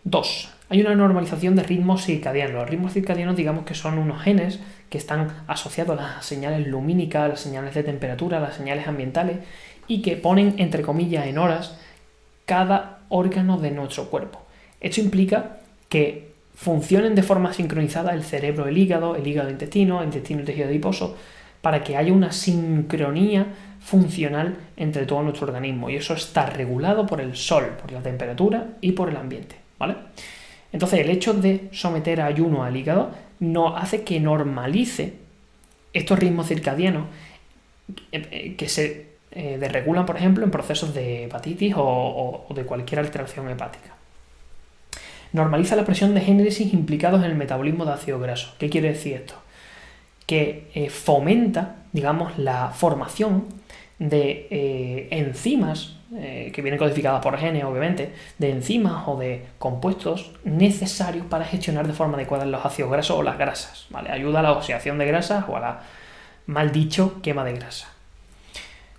2. 0.03 0.49
Hay 0.69 0.81
una 0.81 0.95
normalización 0.95 1.55
de 1.55 1.63
ritmos 1.63 2.05
circadianos. 2.05 2.53
Los 2.53 2.69
ritmos 2.69 2.93
circadianos 2.93 3.35
digamos 3.35 3.65
que 3.65 3.75
son 3.75 3.97
unos 3.97 4.21
genes 4.21 4.59
que 4.89 4.97
están 4.97 5.43
asociados 5.47 5.99
a 5.99 6.01
las 6.01 6.25
señales 6.25 6.65
lumínicas, 6.67 7.23
a 7.23 7.27
las 7.27 7.39
señales 7.39 7.73
de 7.73 7.83
temperatura, 7.83 8.37
a 8.37 8.41
las 8.41 8.55
señales 8.55 8.87
ambientales 8.87 9.37
y 9.87 10.01
que 10.01 10.15
ponen 10.15 10.55
entre 10.57 10.81
comillas 10.81 11.27
en 11.27 11.37
horas 11.37 11.77
cada 12.45 12.99
órgano 13.09 13.57
de 13.57 13.71
nuestro 13.71 14.09
cuerpo. 14.09 14.41
Esto 14.79 15.01
implica 15.01 15.57
que 15.89 16.31
funcionen 16.55 17.15
de 17.15 17.23
forma 17.23 17.53
sincronizada 17.53 18.13
el 18.13 18.23
cerebro, 18.23 18.67
el 18.67 18.77
hígado, 18.77 19.15
el 19.15 19.27
hígado, 19.27 19.49
el 19.49 19.53
intestino, 19.53 19.99
el 19.99 20.05
intestino, 20.05 20.39
el 20.39 20.45
tejido 20.45 20.67
adiposo, 20.67 21.17
para 21.61 21.83
que 21.83 21.97
haya 21.97 22.13
una 22.13 22.31
sincronía 22.31 23.47
funcional 23.79 24.57
entre 24.77 25.05
todo 25.05 25.23
nuestro 25.23 25.47
organismo. 25.47 25.89
Y 25.89 25.95
eso 25.95 26.13
está 26.13 26.45
regulado 26.45 27.05
por 27.05 27.21
el 27.21 27.35
sol, 27.35 27.77
por 27.81 27.91
la 27.91 28.01
temperatura 28.01 28.69
y 28.81 28.91
por 28.93 29.09
el 29.09 29.17
ambiente. 29.17 29.55
¿Vale? 29.79 29.95
Entonces, 30.71 30.99
el 30.99 31.09
hecho 31.09 31.33
de 31.33 31.69
someter 31.71 32.21
ayuno 32.21 32.63
al 32.63 32.75
hígado 32.75 33.11
nos 33.39 33.81
hace 33.81 34.03
que 34.03 34.19
normalice 34.19 35.15
estos 35.93 36.17
ritmos 36.17 36.47
circadianos 36.47 37.07
eh, 38.11 38.27
eh, 38.31 38.55
que 38.55 38.69
se 38.69 39.11
eh, 39.31 39.57
desregulan, 39.59 40.05
por 40.05 40.17
ejemplo, 40.17 40.43
en 40.43 40.51
procesos 40.51 40.93
de 40.93 41.25
hepatitis 41.25 41.73
o, 41.77 42.45
de 42.53 42.63
cualquier 42.63 42.99
alteración 42.99 43.49
hepática. 43.49 43.95
Normaliza 45.33 45.75
la 45.75 45.85
presión 45.85 46.13
de 46.13 46.21
génesis 46.21 46.73
implicados 46.73 47.23
en 47.23 47.31
el 47.31 47.35
metabolismo 47.35 47.85
de 47.85 47.93
ácido 47.93 48.19
graso. 48.19 48.53
¿Qué 48.59 48.69
quiere 48.69 48.89
decir 48.89 49.13
esto? 49.13 49.35
Que 50.31 50.89
fomenta, 50.89 51.75
digamos, 51.91 52.37
la 52.37 52.69
formación 52.69 53.47
de 53.99 55.07
enzimas 55.11 55.97
que 56.09 56.61
vienen 56.61 56.77
codificadas 56.77 57.21
por 57.21 57.37
genes, 57.37 57.65
obviamente, 57.65 58.13
de 58.37 58.51
enzimas 58.51 59.03
o 59.07 59.17
de 59.17 59.45
compuestos 59.59 60.31
necesarios 60.45 61.25
para 61.25 61.43
gestionar 61.43 61.85
de 61.85 61.91
forma 61.91 62.15
adecuada 62.15 62.45
los 62.45 62.65
ácidos 62.65 62.91
grasos 62.91 63.17
o 63.17 63.23
las 63.23 63.37
grasas. 63.37 63.87
¿vale? 63.89 64.09
Ayuda 64.09 64.39
a 64.39 64.43
la 64.43 64.53
oxidación 64.53 64.97
de 64.97 65.05
grasas 65.05 65.43
o 65.49 65.57
a 65.57 65.59
la, 65.59 65.81
mal 66.45 66.71
dicho, 66.71 67.21
quema 67.21 67.43
de 67.43 67.53
grasa. 67.53 67.89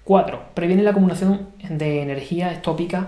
4. 0.04 0.42
Previene 0.52 0.82
la 0.82 0.90
acumulación 0.90 1.48
de 1.66 2.02
energía 2.02 2.52
estópica 2.52 3.06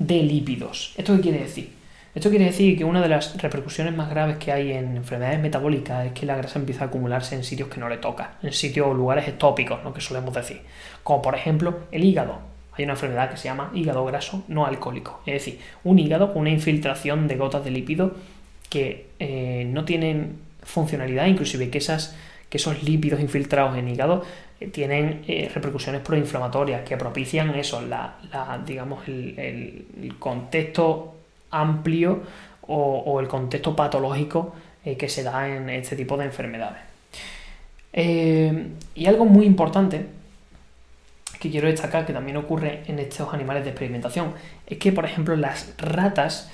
de 0.00 0.22
lípidos. 0.24 0.92
¿Esto 0.96 1.14
qué 1.14 1.22
quiere 1.22 1.38
decir? 1.38 1.77
Esto 2.18 2.30
quiere 2.30 2.46
decir 2.46 2.76
que 2.76 2.82
una 2.82 3.00
de 3.00 3.08
las 3.08 3.40
repercusiones 3.40 3.94
más 3.94 4.10
graves 4.10 4.38
que 4.38 4.50
hay 4.50 4.72
en 4.72 4.96
enfermedades 4.96 5.38
metabólicas 5.38 6.04
es 6.04 6.12
que 6.14 6.26
la 6.26 6.34
grasa 6.34 6.58
empieza 6.58 6.82
a 6.82 6.86
acumularse 6.88 7.36
en 7.36 7.44
sitios 7.44 7.68
que 7.68 7.78
no 7.78 7.88
le 7.88 7.98
toca, 7.98 8.38
en 8.42 8.52
sitios 8.52 8.88
o 8.88 8.92
lugares 8.92 9.28
estópicos, 9.28 9.84
lo 9.84 9.94
que 9.94 10.00
solemos 10.00 10.34
decir. 10.34 10.62
Como 11.04 11.22
por 11.22 11.36
ejemplo 11.36 11.78
el 11.92 12.02
hígado. 12.02 12.40
Hay 12.72 12.82
una 12.82 12.94
enfermedad 12.94 13.30
que 13.30 13.36
se 13.36 13.44
llama 13.44 13.70
hígado 13.72 14.04
graso 14.04 14.42
no 14.48 14.66
alcohólico. 14.66 15.20
Es 15.26 15.34
decir, 15.34 15.60
un 15.84 16.00
hígado 16.00 16.32
con 16.32 16.40
una 16.40 16.50
infiltración 16.50 17.28
de 17.28 17.36
gotas 17.36 17.64
de 17.64 17.70
lípido 17.70 18.16
que 18.68 19.06
eh, 19.20 19.64
no 19.72 19.84
tienen 19.84 20.38
funcionalidad, 20.64 21.26
inclusive 21.26 21.70
que, 21.70 21.78
esas, 21.78 22.16
que 22.50 22.56
esos 22.56 22.82
lípidos 22.82 23.20
infiltrados 23.20 23.78
en 23.78 23.86
hígado 23.86 24.24
tienen 24.72 25.22
eh, 25.28 25.48
repercusiones 25.54 26.00
proinflamatorias 26.00 26.82
que 26.82 26.96
propician 26.96 27.54
eso, 27.54 27.80
la, 27.80 28.16
digamos, 28.66 29.06
el, 29.06 30.16
contexto 30.18 31.14
amplio 31.50 32.22
o, 32.62 33.18
el 33.20 33.28
contexto 33.28 33.74
patológico 33.74 34.54
eh, 34.84 34.96
que 34.96 35.08
se 35.08 35.22
da 35.22 35.48
en 35.48 35.70
este 35.70 35.96
tipo 35.96 36.16
de 36.16 36.26
enfermedades. 36.26 36.82
Eh, 37.92 38.68
y 38.94 39.06
algo 39.06 39.24
muy 39.24 39.46
importante 39.46 40.06
que 41.40 41.50
quiero 41.50 41.68
destacar 41.68 42.04
que 42.04 42.12
también 42.12 42.36
ocurre 42.36 42.82
en 42.86 42.98
estos 42.98 43.32
animales 43.32 43.64
de 43.64 43.70
experimentación 43.70 44.32
es 44.66 44.78
que, 44.78 44.92
por 44.92 45.04
ejemplo, 45.04 45.36
las 45.36 45.74
ratas 45.78 46.50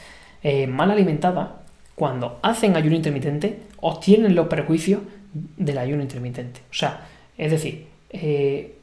mal 0.68 0.90
alimentadas, 0.90 1.48
cuando 1.94 2.38
hacen 2.42 2.76
ayuno 2.76 2.96
intermitente, 2.96 3.60
obtienen 3.80 4.34
los 4.34 4.48
perjuicios 4.48 5.00
del 5.34 5.78
ayuno 5.78 6.02
intermitente. 6.02 6.60
O 6.70 6.74
sea, 6.74 7.06
es 7.36 7.50
decir, 7.50 7.86
eh, 8.10 8.76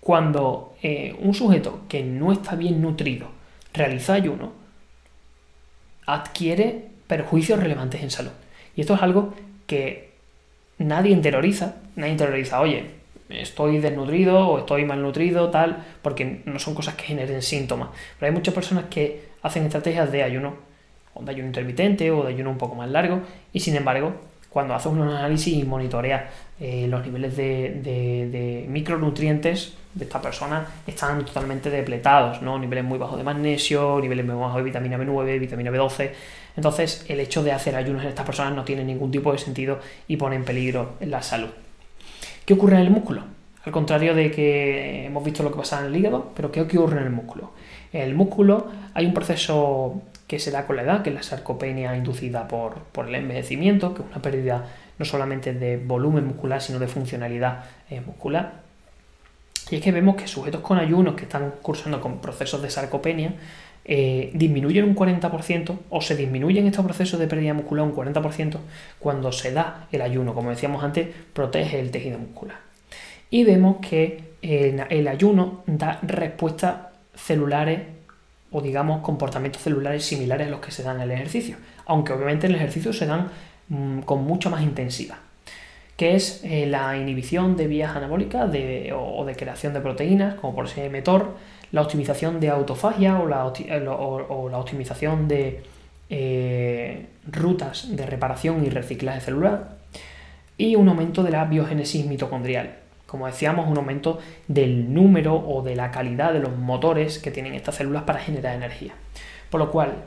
cuando 0.00 0.74
eh, 0.82 1.14
un 1.20 1.34
sujeto 1.34 1.82
que 1.88 2.02
no 2.02 2.32
está 2.32 2.56
bien 2.56 2.80
nutrido 2.80 3.28
realiza 3.72 4.14
ayuno, 4.14 4.52
adquiere 6.06 6.86
perjuicios 7.06 7.60
relevantes 7.60 8.02
en 8.02 8.10
salud. 8.10 8.32
Y 8.76 8.80
esto 8.80 8.94
es 8.94 9.02
algo 9.02 9.34
que 9.66 10.12
nadie 10.78 11.12
interioriza, 11.12 11.76
nadie 11.96 12.12
interioriza, 12.12 12.60
oye, 12.60 12.90
estoy 13.28 13.78
desnutrido 13.78 14.48
o 14.48 14.58
estoy 14.58 14.84
malnutrido, 14.84 15.50
tal, 15.50 15.84
porque 16.02 16.42
no 16.44 16.58
son 16.58 16.74
cosas 16.74 16.94
que 16.94 17.04
generen 17.04 17.42
síntomas. 17.42 17.90
Pero 18.18 18.30
hay 18.30 18.36
muchas 18.36 18.54
personas 18.54 18.86
que 18.90 19.28
hacen 19.42 19.64
estrategias 19.64 20.10
de 20.12 20.22
ayuno, 20.22 20.54
o 21.14 21.22
de 21.22 21.30
ayuno 21.30 21.48
intermitente, 21.48 22.10
o 22.10 22.24
de 22.24 22.32
ayuno 22.32 22.50
un 22.50 22.58
poco 22.58 22.74
más 22.74 22.90
largo, 22.90 23.20
y 23.52 23.60
sin 23.60 23.76
embargo 23.76 24.14
cuando 24.52 24.74
haces 24.74 24.92
un 24.92 25.00
análisis 25.00 25.54
y 25.54 25.64
monitoreas 25.64 26.24
eh, 26.60 26.86
los 26.88 27.04
niveles 27.04 27.36
de, 27.36 28.66
micronutrientes 28.68 29.72
de 29.94 30.04
esta 30.04 30.20
persona 30.20 30.66
están 30.86 31.24
totalmente 31.24 31.70
depletados, 31.70 32.40
¿no? 32.42 32.58
Niveles 32.58 32.84
muy 32.84 32.98
bajos 32.98 33.18
de 33.18 33.24
magnesio, 33.24 33.98
niveles 34.00 34.24
muy 34.24 34.36
bajos 34.36 34.56
de 34.56 34.62
vitamina 34.62 34.98
B9, 34.98 35.40
vitamina 35.40 35.70
B12. 35.70 36.10
Entonces, 36.56 37.04
el 37.08 37.20
hecho 37.20 37.42
de 37.42 37.52
hacer 37.52 37.74
ayunos 37.74 38.02
en 38.02 38.10
estas 38.10 38.26
personas 38.26 38.54
no 38.54 38.64
tiene 38.64 38.84
ningún 38.84 39.10
tipo 39.10 39.32
de 39.32 39.38
sentido 39.38 39.80
y 40.06 40.16
pone 40.16 40.36
en 40.36 40.44
peligro 40.44 40.92
la 41.00 41.22
salud. 41.22 41.50
¿Qué 42.44 42.54
ocurre 42.54 42.76
en 42.76 42.82
el 42.82 42.90
músculo? 42.90 43.22
Al 43.64 43.72
contrario 43.72 44.14
de 44.14 44.30
que 44.30 45.06
hemos 45.06 45.24
visto 45.24 45.42
lo 45.42 45.50
que 45.50 45.58
pasa 45.58 45.80
en 45.80 45.86
el 45.86 45.96
hígado, 45.96 46.32
pero 46.34 46.52
¿qué 46.52 46.60
ocurre 46.60 46.98
en 46.98 47.06
el 47.06 47.10
músculo? 47.10 47.52
En 47.92 48.02
el 48.02 48.14
músculo 48.14 48.66
hay 48.94 49.06
un 49.06 49.14
proceso 49.14 50.02
que 50.32 50.38
se 50.38 50.50
da 50.50 50.66
con 50.66 50.76
la 50.76 50.82
edad, 50.82 51.02
que 51.02 51.10
es 51.10 51.14
la 51.14 51.22
sarcopenia 51.22 51.94
inducida 51.94 52.48
por, 52.48 52.86
el 53.06 53.14
envejecimiento, 53.14 53.92
que 53.92 54.00
es 54.00 54.08
una 54.08 54.22
pérdida 54.22 54.64
no 54.98 55.04
solamente 55.04 55.52
de 55.52 55.76
volumen 55.76 56.26
muscular, 56.26 56.62
sino 56.62 56.78
de 56.78 56.88
funcionalidad 56.88 57.64
eh, 57.90 58.00
muscular. 58.00 58.62
Y 59.70 59.76
es 59.76 59.82
que 59.82 59.92
vemos 59.92 60.16
que 60.16 60.26
sujetos 60.26 60.62
con 60.62 60.78
ayunos 60.78 61.16
que 61.16 61.24
están 61.24 61.52
cursando 61.60 62.00
con 62.00 62.22
procesos 62.22 62.62
de 62.62 62.70
sarcopenia 62.70 63.34
eh, 63.84 64.30
disminuyen 64.32 64.86
un 64.86 64.96
40% 64.96 65.76
o 65.90 66.00
se 66.00 66.16
disminuyen 66.16 66.66
estos 66.66 66.82
procesos 66.82 67.20
de 67.20 67.26
pérdida 67.26 67.52
muscular 67.52 67.84
un 67.84 67.94
40% 67.94 68.56
cuando 69.00 69.32
se 69.32 69.52
da 69.52 69.86
el 69.92 70.00
ayuno. 70.00 70.32
Como 70.34 70.48
decíamos 70.48 70.82
antes, 70.82 71.08
protege 71.34 71.78
el 71.78 71.90
tejido 71.90 72.18
muscular. 72.18 72.56
Y 73.28 73.44
vemos 73.44 73.86
que 73.86 74.32
el 74.40 75.08
ayuno 75.08 75.62
da 75.66 75.98
respuestas 76.00 76.76
celulares 77.14 77.80
o 78.52 78.60
digamos 78.60 79.00
comportamientos 79.00 79.62
celulares 79.62 80.04
similares 80.04 80.46
a 80.46 80.50
los 80.50 80.60
que 80.60 80.70
se 80.70 80.82
dan 80.82 80.96
en 80.96 81.02
el 81.02 81.12
ejercicio, 81.12 81.56
aunque 81.86 82.12
obviamente 82.12 82.46
en 82.46 82.52
el 82.52 82.58
ejercicio 82.58 82.92
se 82.92 83.06
dan 83.06 83.28
mm, 83.68 84.00
con 84.00 84.24
mucha 84.24 84.50
más 84.50 84.62
intensidad, 84.62 85.16
que 85.96 86.14
es 86.14 86.42
eh, 86.44 86.66
la 86.66 86.96
inhibición 86.96 87.56
de 87.56 87.66
vías 87.66 87.96
anabólicas 87.96 88.50
o, 88.94 89.24
de 89.24 89.36
creación 89.36 89.72
de 89.72 89.80
proteínas, 89.80 90.34
como 90.34 90.54
por 90.54 90.66
ejemplo 90.66 90.92
METOR, 90.92 91.36
la 91.72 91.80
optimización 91.80 92.38
de 92.38 92.50
autofagia 92.50 93.18
o 93.18 93.26
la, 93.26 93.50
eh, 93.58 93.88
optimización 93.88 95.26
de 95.26 95.62
eh, 96.10 97.06
rutas 97.26 97.96
de 97.96 98.04
reparación 98.04 98.66
y 98.66 98.68
reciclaje 98.68 99.20
celular, 99.20 99.78
y 100.58 100.76
un 100.76 100.88
aumento 100.88 101.22
de 101.22 101.30
la 101.30 101.46
biogénesis 101.46 102.04
mitocondrial, 102.04 102.81
como 103.12 103.26
decíamos, 103.26 103.68
un 103.68 103.76
aumento 103.76 104.20
del 104.48 104.94
número 104.94 105.36
o 105.36 105.60
de 105.62 105.76
la 105.76 105.90
calidad 105.90 106.32
de 106.32 106.38
los 106.38 106.56
motores 106.56 107.18
que 107.18 107.30
tienen 107.30 107.52
estas 107.54 107.74
células 107.74 108.04
para 108.04 108.18
generar 108.18 108.56
energía. 108.56 108.94
Por 109.50 109.60
lo 109.60 109.70
cual, 109.70 110.04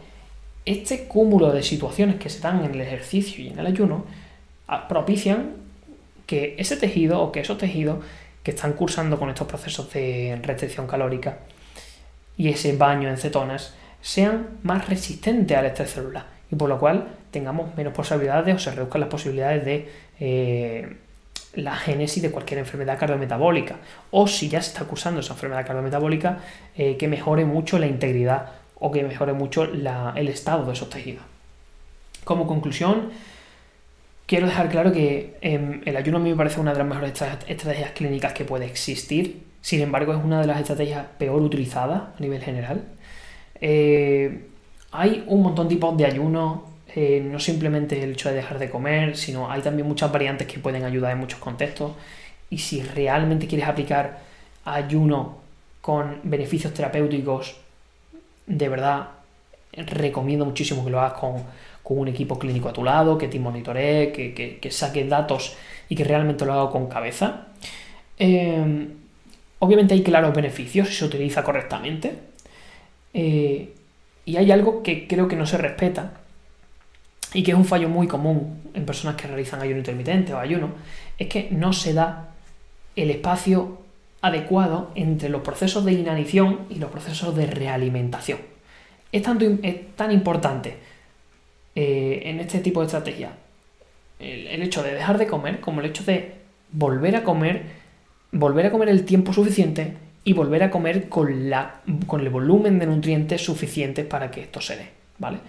este 0.65 1.03
cúmulo 1.03 1.51
de 1.51 1.61
situaciones 1.61 2.15
que 2.15 2.31
se 2.31 2.39
dan 2.39 2.65
en 2.65 2.71
el 2.71 2.81
ejercicio 2.81 3.45
y 3.45 3.49
en 3.49 3.59
el 3.59 3.67
ayuno 3.67 4.05
ah, 4.67 4.87
propician 4.87 5.51
que 6.25 6.55
ese 6.57 6.77
tejido 6.77 7.21
o 7.21 7.31
que 7.31 7.41
esos 7.41 7.59
tejidos 7.59 8.03
que 8.41 8.49
están 8.49 8.73
cursando 8.73 9.19
con 9.19 9.29
estos 9.29 9.47
procesos 9.47 9.93
de 9.93 10.39
restricción 10.41 10.87
calórica 10.87 11.37
y 12.37 12.49
ese 12.49 12.75
baño 12.75 13.07
en 13.07 13.17
cetonas 13.17 13.75
sean 14.01 14.47
más 14.63 14.89
resistentes 14.89 15.55
al 15.55 15.67
estrés 15.67 15.91
celular 15.91 16.25
y 16.51 16.55
por 16.55 16.69
lo 16.69 16.79
cual 16.79 17.09
tengamos 17.29 17.75
menos 17.77 17.93
posibilidades 17.93 18.55
o 18.55 18.57
se 18.57 18.71
reduzcan 18.71 19.01
las 19.01 19.09
posibilidades 19.11 19.63
de 19.63 19.91
eh, 20.19 20.97
la 21.55 21.75
génesis 21.75 22.21
de 22.21 22.31
cualquier 22.31 22.59
enfermedad 22.59 22.97
cardiometabólica. 22.99 23.77
O 24.11 24.27
si 24.27 24.49
ya 24.49 24.61
se 24.61 24.69
está 24.69 24.83
acusando 24.83 25.19
esa 25.19 25.33
enfermedad 25.33 25.65
cardiometabólica, 25.65 26.39
eh, 26.75 26.97
que 26.97 27.07
mejore 27.07 27.45
mucho 27.45 27.79
la 27.79 27.87
integridad 27.87 28.51
o 28.79 28.91
que 28.91 29.03
mejore 29.03 29.33
mucho 29.33 29.63
el 29.63 30.27
estado 30.27 30.65
de 30.65 30.73
esos 30.73 30.89
tejidos. 30.89 31.23
Como 32.23 32.47
conclusión, 32.47 33.09
quiero 34.25 34.47
dejar 34.47 34.69
claro 34.69 34.91
que 34.91 35.37
em, 35.41 35.81
el 35.85 35.95
ayuno 35.95 36.17
a 36.17 36.21
mí 36.21 36.29
me 36.29 36.35
parece 36.35 36.59
una 36.59 36.73
de 36.73 36.79
las 36.79 36.87
mejores 36.87 37.13
estrategias 37.47 37.91
clínicas 37.91 38.33
que 38.33 38.45
puede 38.45 38.65
existir. 38.65 39.43
Sin 39.61 39.81
embargo, 39.81 40.13
es 40.13 40.23
una 40.23 40.41
de 40.41 40.47
las 40.47 40.59
estrategias 40.59 41.05
peor 41.17 41.41
utilizadas 41.41 42.01
a 42.17 42.19
nivel 42.19 42.41
general. 42.41 42.83
Eh, 43.61 44.47
hay 44.91 45.23
un 45.27 45.41
montón 45.41 45.67
de 45.67 45.75
tipos 45.75 45.97
de 45.97 46.05
ayuno 46.05 46.74
eh, 46.97 47.19
no 47.19 47.39
simplemente 47.39 48.01
el 48.01 48.13
hecho 48.13 48.29
de 48.29 48.35
dejar 48.35 48.57
de 48.57 48.69
comer, 48.69 49.17
sino 49.17 49.51
hay 49.51 49.61
también 49.61 49.85
muchas 49.85 50.11
variantes 50.13 50.47
que 50.47 50.59
pueden 50.59 50.85
ayudar 50.85 51.11
en 51.11 51.19
muchos 51.19 51.39
contextos. 51.39 51.91
Y 52.49 52.59
si 52.59 52.81
realmente 52.81 53.47
quieres 53.47 53.67
aplicar 53.67 54.19
ayuno 54.63 55.39
con 55.81 56.21
beneficios 56.23 56.73
terapéuticos, 56.73 57.57
de 58.47 58.69
verdad 58.69 59.09
recomiendo 59.73 60.45
muchísimo 60.45 60.85
que 60.85 60.91
lo 60.91 61.01
hagas 61.01 61.19
con, 61.19 61.43
un 61.83 62.07
equipo 62.07 62.39
clínico 62.39 62.69
a 62.69 62.73
tu 62.73 62.83
lado, 62.83 63.17
que 63.17 63.27
te 63.27 63.39
monitoree, 63.39 64.11
que, 64.11 64.57
que, 64.59 64.71
saque 64.71 65.05
datos 65.05 65.55
y 65.89 65.95
que 65.95 66.03
realmente 66.03 66.45
lo 66.45 66.53
haga 66.53 66.71
con 66.71 66.87
cabeza. 66.87 67.47
Eh, 68.17 68.87
obviamente 69.59 69.93
hay 69.93 70.01
claros 70.01 70.33
beneficios 70.33 70.87
si 70.87 70.95
se 70.95 71.05
utiliza 71.05 71.43
correctamente. 71.43 72.13
Eh, 73.13 73.73
y 74.25 74.37
hay 74.37 74.51
algo 74.51 74.81
que 74.81 75.07
creo 75.07 75.27
que 75.27 75.35
no 75.35 75.45
se 75.45 75.57
respeta, 75.57 76.13
y 77.35 77.43
que 77.43 77.51
es 77.51 77.57
un 77.57 77.65
fallo 77.65 77.89
muy 77.89 78.07
común 78.07 78.61
en 78.73 78.85
personas 78.85 79.17
que 79.17 79.27
realizan 79.27 79.61
ayuno 79.61 79.79
intermitente 79.79 80.33
o 80.33 80.39
ayuno, 80.39 80.69
es 81.19 81.27
que 81.27 81.49
no 81.51 81.73
se 81.73 81.93
da 81.93 82.29
el 82.95 83.11
espacio 83.11 83.81
adecuado 84.21 84.91
entre 84.95 85.27
los 85.27 85.41
procesos 85.41 85.83
de 85.83 85.91
inanición 85.91 86.61
y 86.69 86.75
los 86.75 86.89
procesos 86.89 87.35
de 87.35 87.45
realimentación. 87.45 88.39
Es, 89.11 89.21
tanto, 89.21 89.45
es 89.63 89.95
tan 89.97 90.13
importante 90.13 90.77
eh, 91.75 92.21
en 92.23 92.39
este 92.39 92.59
tipo 92.59 92.79
de 92.79 92.85
estrategia 92.85 93.33
el, 94.19 94.61
hecho 94.61 94.81
de 94.81 94.93
dejar 94.93 95.17
de 95.17 95.27
comer 95.27 95.59
como 95.59 95.81
el 95.81 95.87
hecho 95.87 96.05
de 96.05 96.35
volver 96.71 97.17
a 97.17 97.23
comer, 97.23 97.63
volver 98.31 98.67
a 98.67 98.71
comer 98.71 98.87
el 98.87 99.03
tiempo 99.03 99.33
suficiente 99.33 99.97
y 100.23 100.31
volver 100.31 100.63
a 100.63 100.71
comer 100.71 101.09
con, 101.09 101.49
la, 101.49 101.81
con 102.07 102.21
el 102.21 102.29
volumen 102.29 102.79
de 102.79 102.85
nutrientes 102.85 103.43
suficientes 103.43 104.05
para 104.05 104.31
que 104.31 104.39
esto 104.39 104.61
se 104.61 104.77
dé, 104.77 104.89
¿vale? 105.19 105.39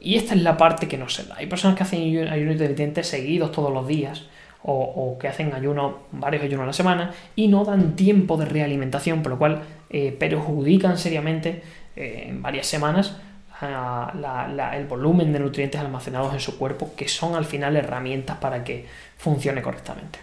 Y 0.00 0.16
esta 0.16 0.34
es 0.34 0.42
la 0.42 0.56
parte 0.56 0.88
que 0.88 0.96
no 0.96 1.08
se 1.08 1.24
da. 1.24 1.36
Hay 1.36 1.46
personas 1.46 1.76
que 1.76 1.82
hacen 1.82 2.00
ayunos 2.00 2.52
intermitentes 2.52 3.06
seguidos 3.06 3.52
todos 3.52 3.72
los 3.72 3.86
días 3.86 4.24
o, 4.62 5.16
que 5.20 5.28
hacen 5.28 5.54
ayunos, 5.54 5.94
varios 6.12 6.42
ayunos 6.42 6.64
a 6.64 6.66
la 6.66 6.72
semana 6.72 7.10
y 7.36 7.48
no 7.48 7.64
dan 7.64 7.96
tiempo 7.96 8.36
de 8.36 8.44
realimentación, 8.44 9.22
por 9.22 9.32
lo 9.32 9.38
cual 9.38 9.62
eh, 9.88 10.14
perjudican 10.18 10.98
seriamente 10.98 11.62
eh, 11.96 12.26
en 12.28 12.42
varias 12.42 12.66
semanas 12.66 13.16
el 13.62 14.86
volumen 14.86 15.34
de 15.34 15.38
nutrientes 15.38 15.78
almacenados 15.78 16.32
en 16.32 16.40
su 16.40 16.58
cuerpo, 16.58 16.92
que 16.96 17.08
son 17.08 17.34
al 17.34 17.44
final 17.44 17.76
herramientas 17.76 18.38
para 18.38 18.64
que 18.64 18.86
funcione 19.18 19.60
correctamente. 19.60 20.18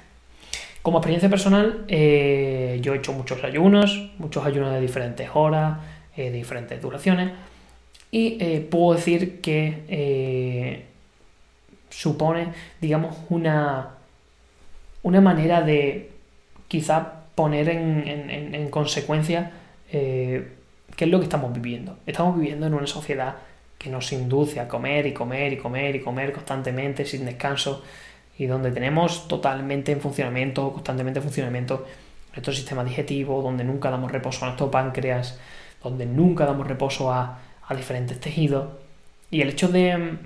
Como 0.82 0.98
experiencia 0.98 1.30
personal, 1.30 1.86
eh, 1.88 2.80
yo 2.82 2.96
he 2.96 2.98
hecho 2.98 3.13
muchos 3.13 3.44
ayunos, 3.44 4.10
muchos 4.18 4.44
ayunos 4.44 4.74
de 4.74 4.82
diferentes 4.82 5.30
horas, 5.36 5.78
de 6.16 6.32
diferentes 6.32 6.82
duraciones, 6.82 7.30
y 8.12 8.60
puedo 8.62 8.96
decir 8.96 9.41
que 9.41 10.86
supone, 11.89 12.54
digamos, 12.80 13.17
una, 13.30 13.96
una 15.04 15.22
manera 15.22 15.62
de 15.62 16.12
quizá 16.67 17.24
poner 17.36 17.70
en, 17.70 18.70
consecuencia 18.70 19.52
eh, 19.91 20.48
qué 20.96 21.06
es 21.06 21.12
lo 21.12 21.20
que 21.20 21.26
estamos 21.26 21.54
viviendo. 21.54 21.98
Estamos 22.06 22.38
viviendo 22.38 22.67
en 22.67 22.74
una 22.74 22.88
sociedad 22.88 23.36
que 23.78 23.89
nos 23.89 24.12
induce 24.12 24.60
a 24.60 24.67
comer 24.67 25.06
y 25.06 25.13
comer 25.13 25.54
y 25.54 25.58
comer 25.58 25.96
y 25.96 26.02
comer 26.02 26.34
constantemente 26.34 27.06
sin 27.06 27.26
descanso 27.26 27.84
y 28.38 28.46
donde 28.46 28.72
tenemos 28.72 29.28
totalmente 29.28 29.91
en 29.91 30.02
funcionamiento, 30.02 30.72
constantemente 30.74 31.20
en 31.20 31.24
funcionamiento 31.24 31.86
nuestro 32.34 32.54
sistema 32.54 32.84
digestivo, 32.84 33.41
donde 33.41 33.63
nunca 33.63 33.89
damos 33.89 34.12
reposo 34.12 34.46
a 34.46 34.50
nuestro 34.50 34.70
páncreas, 34.70 35.39
donde 35.84 36.06
nunca 36.06 36.46
damos 36.46 36.67
reposo 36.67 37.12
a, 37.12 37.39
a 37.68 37.76
diferentes 37.76 38.20
tejidos. 38.20 38.68
Y 39.30 39.42
el 39.42 39.50
hecho 39.50 39.68
de 39.68 39.98
mm, 39.98 40.18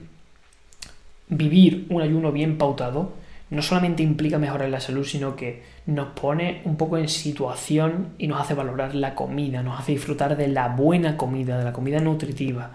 vivir 1.29 1.87
un 1.89 2.01
ayuno 2.01 2.31
bien 2.31 2.57
pautado 2.57 3.13
no 3.49 3.61
solamente 3.61 4.01
implica 4.01 4.39
mejorar 4.39 4.69
la 4.69 4.79
salud, 4.79 5.05
sino 5.05 5.35
que 5.35 5.63
nos 5.85 6.09
pone 6.09 6.61
un 6.63 6.77
poco 6.77 6.97
en 6.97 7.09
situación 7.09 8.13
y 8.17 8.27
nos 8.27 8.39
hace 8.39 8.53
valorar 8.53 8.95
la 8.95 9.13
comida, 9.13 9.61
nos 9.61 9.77
hace 9.77 9.91
disfrutar 9.91 10.37
de 10.37 10.47
la 10.47 10.69
buena 10.69 11.17
comida, 11.17 11.57
de 11.57 11.65
la 11.65 11.73
comida 11.73 11.99
nutritiva. 11.99 12.71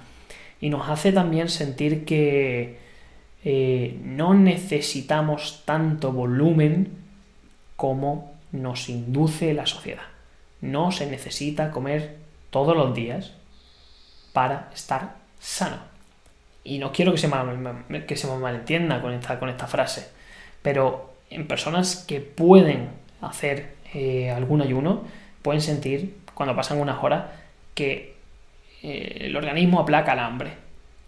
Y 0.61 0.69
nos 0.69 0.89
hace 0.89 1.13
también 1.13 1.49
sentir 1.49 2.05
que 2.05 2.79
eh, 3.43 3.99
no 4.05 4.35
necesitamos 4.35 5.63
tanto 5.65 6.13
volumen 6.13 6.91
como 7.77 8.35
nos 8.53 8.91
induce 8.91 9.55
la 9.55 9.65
sociedad. 9.65 10.03
No 10.61 10.93
se 10.93 11.07
necesita 11.07 11.71
comer 11.71 12.17
todos 12.51 12.77
los 12.77 12.95
días 12.95 13.33
para 14.37 14.69
estar 14.75 15.15
sano. 15.41 15.79
Y 16.63 16.77
no 16.77 16.93
quiero 16.93 17.13
que 17.13 17.17
se, 17.17 17.27
me, 17.89 18.05
que 18.05 18.17
se 18.17 18.27
malentienda 18.27 19.01
con 19.01 19.15
esta, 19.15 19.39
con 19.39 19.49
esta 19.49 19.67
frase 19.67 20.11
pero 20.67 21.15
en 21.31 21.47
personas 21.47 22.05
que 22.09 22.21
pueden 22.21 22.89
hacer 23.21 23.77
eh, 23.95 24.33
algún 24.33 24.63
ayuno, 24.63 25.05
pueden 25.41 25.61
sentir 25.61 26.17
cuando 26.35 26.57
pasan 26.57 26.81
unas 26.81 27.05
horas 27.05 27.27
que 27.73 28.17
eh, 28.83 29.19
el 29.21 29.37
organismo 29.37 29.79
aplaca 29.79 30.15
el 30.15 30.19
hambre, 30.19 30.55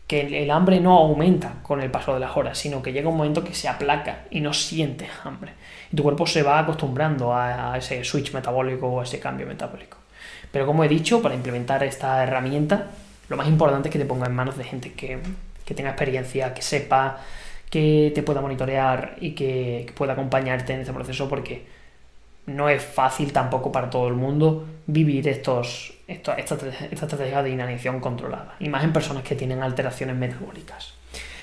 que 0.06 0.44
el, 0.44 0.52
hambre 0.52 0.78
no 0.78 0.96
aumenta 0.96 1.54
con 1.64 1.82
el 1.82 1.90
paso 1.90 2.14
de 2.14 2.20
las 2.20 2.36
horas, 2.36 2.56
sino 2.56 2.80
que 2.80 2.92
llega 2.92 3.08
un 3.08 3.16
momento 3.16 3.42
que 3.42 3.52
se 3.52 3.66
aplaca 3.66 4.26
y 4.30 4.40
no 4.40 4.52
sientes 4.52 5.10
hambre. 5.24 5.54
Y 5.92 5.96
tu 5.96 6.04
cuerpo 6.04 6.24
se 6.24 6.44
va 6.44 6.60
acostumbrando 6.60 7.34
a, 7.34 7.76
ese 7.76 8.04
switch 8.04 8.32
metabólico 8.32 8.86
o 8.86 9.00
a 9.00 9.02
ese 9.02 9.18
cambio 9.18 9.44
metabólico. 9.44 9.96
Pero 10.52 10.66
como 10.66 10.84
he 10.84 10.88
dicho, 10.88 11.20
para 11.20 11.34
implementar 11.34 11.82
esta 11.82 12.22
herramienta, 12.22 12.86
lo 13.28 13.36
más 13.36 13.48
importante 13.48 13.88
es 13.88 13.92
que 13.92 13.98
te 13.98 14.04
ponga 14.04 14.26
en 14.26 14.34
manos 14.34 14.56
de 14.56 14.64
gente 14.64 14.92
que, 14.92 15.18
que 15.64 15.74
tenga 15.74 15.90
experiencia, 15.90 16.54
que 16.54 16.62
sepa 16.62 17.18
que 17.70 18.12
te 18.14 18.22
pueda 18.22 18.40
monitorear 18.40 19.16
y 19.20 19.32
que, 19.32 19.92
pueda 19.94 20.14
acompañarte 20.14 20.72
en 20.72 20.80
este 20.80 20.92
proceso 20.92 21.28
porque 21.28 21.66
no 22.46 22.68
es 22.68 22.82
fácil 22.82 23.32
tampoco 23.32 23.70
para 23.70 23.90
todo 23.90 24.08
el 24.08 24.14
mundo 24.14 24.66
vivir 24.86 25.28
estos, 25.28 25.92
esta, 26.06 26.34
estrategia 26.36 27.42
de 27.42 27.50
inanición 27.50 28.00
controlada, 28.00 28.54
y 28.58 28.70
más 28.70 28.84
en 28.84 28.92
personas 28.92 29.22
que 29.22 29.34
tienen 29.34 29.62
alteraciones 29.62 30.16
metabólicas. 30.16 30.94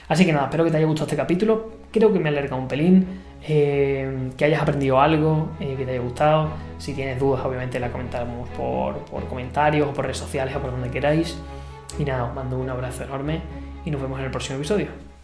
Así 0.07 0.25
que 0.25 0.33
nada, 0.33 0.45
espero 0.45 0.63
que 0.63 0.71
te 0.71 0.77
haya 0.77 0.85
gustado 0.85 1.07
este 1.07 1.15
capítulo. 1.15 1.71
Creo 1.91 2.13
que 2.13 2.19
me 2.19 2.29
alerga 2.29 2.55
un 2.55 2.67
pelín, 2.67 3.07
eh, 3.47 4.29
que 4.37 4.45
hayas 4.45 4.61
aprendido 4.61 4.99
algo, 4.99 5.49
eh, 5.59 5.75
que 5.75 5.83
te 5.83 5.91
haya 5.91 6.01
gustado. 6.01 6.49
Si 6.77 6.93
tienes 6.93 7.19
dudas, 7.19 7.43
obviamente 7.43 7.79
la 7.79 7.91
comentaremos 7.91 8.47
por, 8.49 8.99
por 9.05 9.27
comentarios 9.27 9.87
o 9.87 9.93
por 9.93 10.05
redes 10.05 10.19
sociales 10.19 10.55
o 10.55 10.59
por 10.59 10.71
donde 10.71 10.91
queráis. 10.91 11.35
Y 11.97 12.03
nada, 12.03 12.25
os 12.25 12.35
mando 12.35 12.57
un 12.57 12.69
abrazo 12.69 13.03
enorme 13.03 13.41
y 13.85 13.91
nos 13.91 14.01
vemos 14.01 14.19
en 14.19 14.25
el 14.25 14.31
próximo 14.31 14.57
episodio. 14.57 15.14